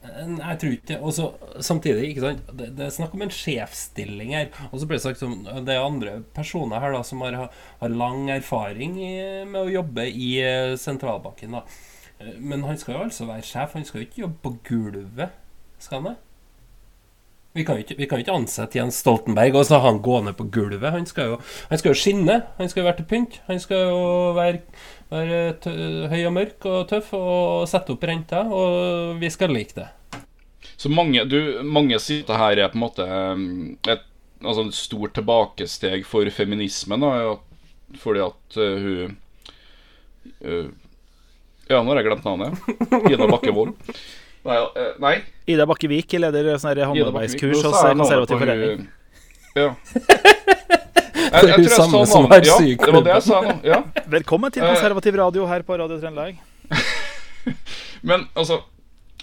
Jeg 0.03 0.59
tror 0.59 0.73
ikke 0.75 0.97
Og 0.99 1.13
så 1.15 1.29
samtidig, 1.63 2.09
ikke 2.11 2.25
sant 2.25 2.49
det, 2.59 2.73
det 2.75 2.89
er 2.89 2.95
snakk 2.95 3.15
om 3.15 3.23
en 3.23 3.33
sjefsstilling 3.33 4.35
her. 4.35 4.51
Og 4.73 4.81
så 4.83 4.89
ble 4.91 4.99
det 4.99 5.05
sagt 5.07 5.23
som 5.23 5.39
det 5.47 5.77
er 5.77 5.85
andre 5.85 6.19
personer 6.35 6.83
her 6.83 6.97
da 6.97 7.05
som 7.07 7.23
har, 7.23 7.39
har 7.81 7.97
lang 7.97 8.27
erfaring 8.35 8.99
i, 8.99 9.15
med 9.47 9.61
å 9.63 9.75
jobbe 9.81 10.09
i 10.11 10.35
eh, 10.43 10.75
sentralbanken. 10.81 11.59
da 11.59 11.63
Eh, 12.23 12.35
Men 12.39 12.65
han 12.65 12.79
skal 12.79 12.95
jo 12.95 13.07
altså 13.07 13.27
være 13.27 13.47
sjef. 13.47 13.73
Han 13.79 13.85
skal 13.85 14.03
jo 14.03 14.09
ikke 14.09 14.23
jobbe 14.27 14.43
på 14.43 14.57
gulvet, 14.69 15.41
skal 15.79 16.01
han 16.01 16.13
det? 16.13 16.19
Vi 17.53 17.67
kan, 17.69 17.77
ikke, 17.77 17.99
vi 17.99 18.07
kan 18.09 18.21
ikke 18.23 18.33
ansette 18.33 18.79
Jens 18.79 19.03
Stoltenberg 19.03 19.59
og 19.59 19.67
så 19.69 19.77
ha 19.77 19.91
han 19.91 19.99
gående 20.01 20.33
på 20.33 20.47
gulvet. 20.55 20.89
Han 20.95 21.05
skal 21.05 21.35
jo, 21.35 21.41
han 21.69 21.79
skal 21.81 21.93
jo 21.93 21.99
skinne. 22.01 22.37
Han 22.57 22.71
skal 22.73 22.81
jo 22.81 22.87
være 22.87 22.97
til 23.03 23.09
pynt. 23.11 23.43
Han 23.45 23.61
skal 23.61 23.83
jo 23.91 23.99
være, 24.39 24.63
være 25.13 26.09
høy 26.13 26.23
og 26.29 26.33
mørk 26.35 26.69
og 26.71 26.87
tøff 26.91 27.13
og 27.17 27.67
sette 27.71 27.95
opp 27.95 28.07
renta, 28.09 28.43
og 28.49 29.19
vi 29.21 29.31
skal 29.33 29.53
like 29.55 29.77
det. 29.77 29.89
Så 30.81 30.91
mange, 30.91 31.23
du, 31.29 31.39
mange 31.63 31.99
sier 32.03 32.23
at 32.25 32.31
dette 32.31 32.41
her 32.41 32.63
er 32.65 32.73
på 32.73 32.79
en 32.79 32.83
måte 32.87 33.07
um, 33.07 33.45
et 33.87 34.09
altså 34.43 34.65
et 34.67 34.75
stort 34.75 35.13
tilbakesteg 35.15 36.07
for 36.09 36.27
feminismen. 36.35 37.05
Da, 37.05 37.37
fordi 38.03 38.25
at 38.25 38.59
uh, 38.59 38.87
hun 38.87 39.15
uh, 40.43 40.73
Ja, 41.71 41.79
nå 41.79 41.93
har 41.93 42.03
jeg 42.03 42.09
glemt 42.09 42.27
navnet. 42.27 42.59
Ida 43.13 43.29
Bakke 43.31 43.55
Wold. 43.55 43.77
Nei, 44.43 44.57
uh, 44.59 44.95
nei 44.99 45.13
Ida 45.47 45.69
Bakkevik 45.71 46.17
leder 46.19 46.57
sånn 46.59 46.75
Nå 46.83 47.13
hos 47.15 47.37
Konservativ 47.39 48.41
forening. 48.43 48.89
hun- 48.89 48.91
Ja. 51.33 51.41
Jeg, 51.41 51.49
jeg 51.49 51.57
hun 51.57 51.65
tror 51.65 51.73
jeg 51.73 51.81
samme 51.81 52.01
sa 52.05 52.13
som 52.13 52.27
har 52.29 52.45
Ja, 52.45 52.57
syklubben. 52.61 52.85
det 52.85 52.93
var 52.93 53.05
det 53.07 53.15
jeg 53.15 53.25
sa 53.25 53.39
nå. 53.41 53.55
Ja. 53.65 53.79
Velkommen 54.13 54.53
til 54.53 54.65
konservativ 54.67 55.17
radio 55.17 55.47
her 55.49 55.63
på 55.65 55.79
Radio 55.81 55.97
Trøndelag. 56.01 56.37
Men 58.09 58.27
altså 58.37 58.59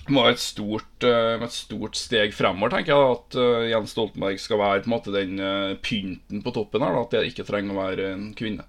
det 0.07 0.15
må 0.15 0.23
være 0.25 0.33
et 0.39 0.41
stort, 0.41 1.05
eh, 1.05 1.43
et 1.45 1.53
stort 1.53 1.97
steg 1.99 2.33
fremover, 2.33 2.71
tenker 2.73 2.95
jeg. 2.95 3.17
At 3.19 3.35
eh, 3.37 3.67
Jens 3.69 3.91
Stoltenberg 3.93 4.39
skal 4.41 4.57
være 4.57 4.81
på 4.81 4.89
en 4.89 4.93
måte 4.95 5.13
den 5.13 5.35
eh, 5.37 5.75
pynten 5.85 6.41
på 6.41 6.53
toppen 6.55 6.81
her. 6.81 6.97
At 6.97 7.13
det 7.13 7.27
ikke 7.29 7.45
trenger 7.45 7.75
å 7.75 7.83
være 7.83 8.07
en 8.15 8.23
kvinne. 8.33 8.65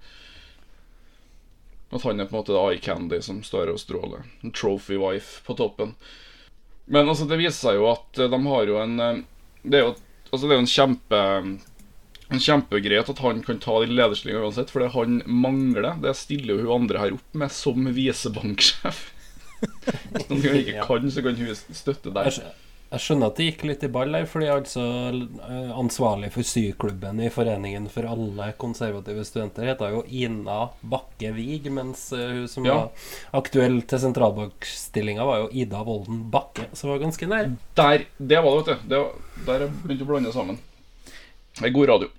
At 1.89 2.05
han 2.05 2.21
er 2.21 2.29
på 2.29 2.35
en 2.37 2.43
måte 2.43 2.59
eye 2.61 2.77
candy 2.83 3.23
som 3.25 3.41
står 3.41 3.73
og 3.73 3.81
stråler. 3.81 4.29
En 4.45 4.53
trophy 4.53 5.01
wife 5.01 5.41
på 5.47 5.57
toppen. 5.57 5.95
Men 6.85 7.09
altså, 7.09 7.25
det 7.25 7.41
viser 7.41 7.57
seg 7.57 7.81
jo 7.81 7.89
at 7.89 8.21
de 8.21 8.41
har 8.45 8.69
jo 8.69 8.77
en 8.83 8.95
Det 9.65 9.79
er 9.79 9.85
jo, 9.87 9.95
altså, 10.29 10.45
det 10.45 10.53
er 10.53 10.59
jo 10.59 10.65
en 10.67 10.73
kjempe 10.77 11.23
kjempegreit 12.39 13.09
at 13.11 13.19
han 13.19 13.41
kan 13.43 13.59
ta 13.59 13.79
den 13.83 13.95
lederstillinga 13.97 14.43
uansett, 14.45 14.69
for 14.71 14.79
det 14.85 14.93
han 14.93 15.21
mangler, 15.25 15.91
det 16.01 16.15
stiller 16.15 16.55
jo 16.55 16.67
hun 16.69 16.83
andre 16.83 16.99
her 17.03 17.13
opp 17.17 17.33
med 17.35 17.51
som 17.51 17.89
visebanksjef. 17.91 19.03
Om 20.29 20.41
hun 20.41 20.55
ikke 20.63 20.85
kan, 20.87 21.11
så 21.11 21.21
kan 21.25 21.35
hun 21.37 21.55
støtte 21.55 22.09
deg 22.09 22.23
der. 22.31 22.37
jeg 22.91 22.99
skjønner 23.03 23.29
at 23.29 23.37
det 23.37 23.45
gikk 23.45 23.61
litt 23.69 23.83
i 23.85 23.89
ball 23.93 24.15
her, 24.17 24.25
fordi 24.27 24.47
altså 24.51 24.81
eh, 25.13 25.69
ansvarlig 25.79 26.31
for 26.33 26.43
syklubben 26.47 27.21
i 27.23 27.29
Foreningen 27.31 27.85
for 27.93 28.07
alle 28.09 28.49
konservative 28.59 29.23
studenter 29.27 29.69
heter 29.69 29.93
jo 29.93 30.01
Ina 30.09 30.57
Bakke 30.81 31.29
Wiig, 31.37 31.69
mens 31.71 32.07
eh, 32.17 32.33
hun 32.39 32.47
som 32.51 32.65
Ja. 32.67 32.79
var 32.79 33.39
aktuell 33.43 33.81
til 33.87 34.01
sentralbankstillinga, 34.07 35.23
var 35.29 35.43
jo 35.45 35.51
Ida 35.61 35.83
Volden 35.87 36.23
Bakke, 36.33 36.67
som 36.73 36.89
var 36.91 36.99
ganske 37.05 37.29
nær. 37.31 37.53
Der, 37.79 38.07
det 38.17 38.41
var 38.43 38.57
det, 38.57 38.65
vet 38.65 38.71
du. 38.83 38.89
Det 38.95 39.03
var, 39.03 39.13
der 39.47 39.67
begynte 39.85 40.07
å 40.07 40.11
blande 40.15 40.33
sammen. 40.35 40.59
Det 41.59 41.67
er 41.69 41.73
god 41.75 41.89
radio. 41.93 42.09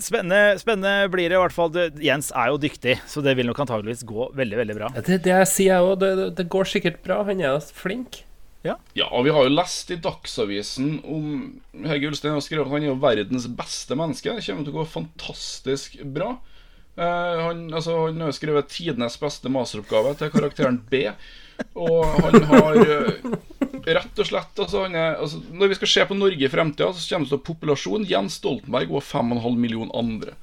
Spennende, 0.00 0.58
spennende 0.60 1.10
blir 1.12 1.28
det 1.28 1.36
i 1.36 1.42
hvert 1.42 1.54
fall. 1.54 1.74
Jens 2.00 2.30
er 2.32 2.50
jo 2.52 2.58
dyktig, 2.62 2.96
så 3.10 3.22
det 3.24 3.36
vil 3.38 3.48
nok 3.50 3.60
antageligvis 3.64 4.06
gå 4.08 4.30
veldig 4.38 4.58
veldig 4.62 4.76
bra. 4.78 4.90
Det, 4.96 5.20
det 5.26 5.34
jeg 5.34 5.50
sier 5.50 5.74
jeg 5.74 5.86
òg, 5.86 5.94
det, 6.00 6.10
det- 6.38 6.48
går 6.50 6.68
sikkert 6.72 7.00
bra. 7.04 7.20
Han 7.28 7.42
er 7.44 7.60
flink. 7.60 8.22
Ja, 8.60 8.76
og 9.08 9.24
vi 9.24 9.32
har 9.32 9.46
jo 9.46 9.52
lest 9.54 9.88
i 9.94 9.96
Dagsavisen 9.96 10.98
om 11.08 11.28
Hege 11.88 12.10
Ulstein 12.10 12.34
har 12.36 12.42
skrevet 12.44 12.66
at 12.68 12.74
han 12.74 12.84
er 12.84 12.90
jo 12.90 12.98
verdens 13.00 13.46
beste 13.56 13.96
menneske. 13.96 14.34
Det 14.36 14.44
kommer 14.44 14.66
til 14.66 14.74
å 14.74 14.80
gå 14.82 14.88
fantastisk 14.98 15.96
bra. 16.04 16.34
Uh, 16.98 17.46
han, 17.46 17.62
altså, 17.72 17.94
han 18.10 18.20
har 18.20 18.28
jo 18.28 18.36
skrevet 18.36 18.68
tidenes 18.68 19.16
beste 19.20 19.48
masteroppgave 19.52 20.12
til 20.20 20.32
karakteren 20.34 20.76
B. 20.90 21.06
Og 21.74 22.04
han 22.24 22.42
har 22.50 22.78
eh, 22.82 23.12
rett 23.96 24.22
og 24.22 24.26
slett 24.28 24.62
altså, 24.64 24.84
er, 24.88 25.16
altså, 25.16 25.40
Når 25.52 25.72
vi 25.72 25.78
skal 25.80 25.92
se 25.94 26.06
på 26.10 26.18
Norge 26.18 26.46
i 26.46 26.52
fremtida, 26.52 26.92
så 26.92 27.14
kommer 27.14 27.26
det 27.28 27.34
til 27.36 27.46
populasjon 27.50 28.08
Jens 28.10 28.38
Stoltenberg 28.40 28.88
og 28.92 29.06
5,5 29.06 29.60
millioner 29.60 29.94
andre. 29.96 30.36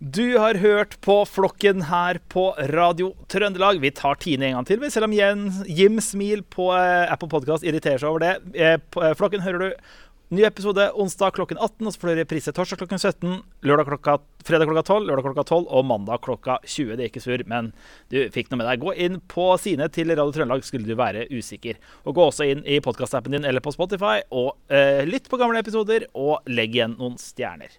Du 0.00 0.38
har 0.40 0.56
hørt 0.56 0.94
på 1.04 1.14
Flokken 1.28 1.82
her 1.90 2.16
på 2.32 2.54
Radio 2.72 3.10
Trøndelag. 3.28 3.82
Vi 3.82 3.90
tar 3.92 4.16
Tine 4.16 4.46
en 4.48 4.54
gang 4.56 4.68
til, 4.68 4.86
selv 4.88 5.04
om 5.10 5.12
Jens, 5.12 5.58
Jim 5.68 6.00
Smil 6.00 6.40
på 6.48 6.70
eh, 6.72 7.04
Apple 7.12 7.28
Podcast 7.28 7.66
irriterer 7.68 8.00
seg 8.00 8.08
over 8.08 8.24
det. 8.24 8.30
Eh, 8.56 8.78
Flokken 9.18 9.44
hører 9.44 9.60
du 9.60 9.90
ny 10.30 10.44
episode 10.46 10.84
onsdag 10.94 11.34
klokken 11.34 11.58
18, 11.58 11.86
og 11.86 11.92
så 11.92 12.00
får 12.00 12.10
du 12.10 12.18
reprise 12.20 12.52
torsdag 12.54 12.78
klokken 12.78 13.00
17, 13.00 13.32
lørdag 13.66 13.88
klokka, 13.88 14.12
fredag 14.46 14.68
klokka 14.70 14.84
12, 14.86 15.08
lørdag 15.08 15.26
klokka 15.26 15.44
12 15.48 15.64
og 15.66 15.86
mandag 15.88 16.20
klokka 16.22 16.58
20. 16.62 16.92
Det 16.94 17.04
er 17.04 17.10
ikke 17.10 17.22
sur, 17.24 17.42
men 17.50 17.72
du 18.14 18.18
fikk 18.30 18.52
noe 18.52 18.60
med 18.60 18.68
deg. 18.70 18.84
Gå 18.84 18.94
inn 19.06 19.18
på 19.32 19.48
sine 19.62 19.88
til 19.90 20.12
Radio 20.12 20.30
Trøndelag 20.36 20.62
skulle 20.66 20.86
du 20.86 20.94
være 20.98 21.26
usikker. 21.34 21.80
Og 22.06 22.14
gå 22.14 22.28
også 22.30 22.46
inn 22.46 22.62
i 22.62 22.78
podkastappen 22.84 23.34
din 23.34 23.48
eller 23.48 23.64
på 23.64 23.74
Spotify 23.74 24.20
og 24.28 24.54
eh, 24.70 25.02
lytt 25.08 25.26
på 25.30 25.40
gamle 25.40 25.62
episoder, 25.64 26.06
og 26.14 26.46
legg 26.50 26.78
igjen 26.78 26.94
noen 27.00 27.18
stjerner. 27.18 27.74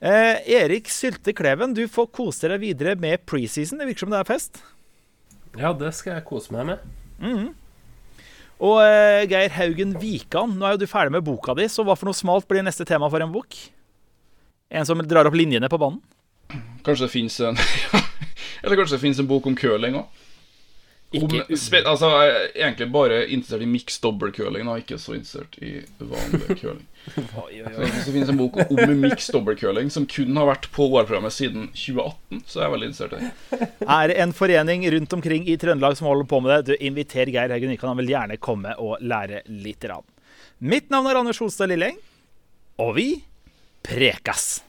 Eh, 0.00 0.36
Erik 0.60 0.92
Sylte 0.92 1.32
Kleven, 1.36 1.72
du 1.76 1.86
får 1.88 2.12
kose 2.12 2.52
deg 2.52 2.60
videre 2.60 2.96
med 3.00 3.24
preseason. 3.24 3.80
Det 3.80 3.88
virker 3.88 4.04
som 4.04 4.12
det 4.12 4.20
er 4.20 4.28
fest. 4.28 4.62
Ja, 5.56 5.72
det 5.72 5.94
skal 5.96 6.18
jeg 6.18 6.28
kose 6.28 6.52
meg 6.54 6.74
med. 6.74 6.86
Og 8.60 8.76
eh, 8.84 9.24
Geir 9.30 9.54
Haugen 9.56 9.94
Wikan, 10.00 10.56
nå 10.58 10.66
er 10.68 10.74
jo 10.76 10.82
du 10.82 10.90
ferdig 10.90 11.14
med 11.16 11.24
boka 11.24 11.54
di, 11.56 11.64
så 11.72 11.84
hva 11.86 11.96
for 11.96 12.10
noe 12.10 12.16
smalt 12.16 12.48
blir 12.48 12.64
neste 12.64 12.84
tema 12.88 13.08
for 13.12 13.24
en 13.24 13.32
bok? 13.32 13.56
En 14.70 14.86
som 14.86 15.00
drar 15.00 15.28
opp 15.28 15.36
linjene 15.38 15.70
på 15.72 15.80
banen? 15.80 16.02
Kanskje 16.84 17.06
det 17.06 17.12
fins 17.12 17.38
en 17.46 17.58
Eller 18.62 18.76
kanskje 18.76 18.98
det 18.98 19.02
fins 19.02 19.20
en 19.22 19.28
bok 19.30 19.46
om 19.48 19.56
curling 19.56 19.96
òg. 20.02 20.26
Altså, 21.10 22.06
jeg 22.06 22.28
er 22.30 22.68
egentlig 22.68 22.86
bare 22.94 23.24
interessert 23.26 23.64
i 23.64 23.70
mixed 23.70 24.02
double 24.04 24.30
curling, 24.30 24.68
og 24.70 24.82
ikke 24.84 24.98
så 25.00 25.16
interessert 25.16 25.56
i 25.58 25.80
vanlig 25.98 26.60
curling. 26.60 26.84
Oi, 27.16 27.62
oi, 27.64 27.72
Så 27.72 27.80
oi. 27.80 27.88
Så 27.88 28.04
det 28.06 28.12
finnes 28.14 28.30
en 28.30 28.38
bok 28.38 28.58
om 28.60 28.92
mixed 29.00 29.32
double 29.34 29.56
curling 29.58 29.90
som 29.92 30.06
kun 30.10 30.36
har 30.36 30.46
vært 30.50 30.68
på 30.74 30.86
OL-programmet 30.86 31.34
siden 31.34 31.68
2018, 31.72 32.42
så 32.46 32.60
er 32.60 32.66
jeg 32.66 32.74
veldig 32.74 32.88
interessert 32.90 33.16
i 33.16 33.20
det. 33.24 33.68
Er 33.86 34.12
det 34.12 34.18
en 34.24 34.34
forening 34.36 34.86
rundt 34.94 35.16
omkring 35.16 35.48
i 35.48 35.56
Trøndelag 35.60 35.98
som 35.98 36.10
holder 36.10 36.28
på 36.30 36.42
med 36.44 36.52
det, 36.54 36.60
du 36.70 36.86
inviter 36.90 37.32
Geir 37.32 37.52
Haugen 37.54 37.72
Nykan. 37.72 37.92
Han 37.94 38.02
vil 38.02 38.12
gjerne 38.14 38.40
komme 38.42 38.76
og 38.78 39.00
lære 39.00 39.42
litt. 39.48 39.84
Rann. 39.90 40.04
Mitt 40.60 40.90
navn 40.92 41.08
er 41.08 41.22
Anders 41.22 41.40
Holstad 41.40 41.70
Lilleng, 41.72 41.96
og 42.84 42.92
vi 42.98 43.08
prekas! 43.86 44.60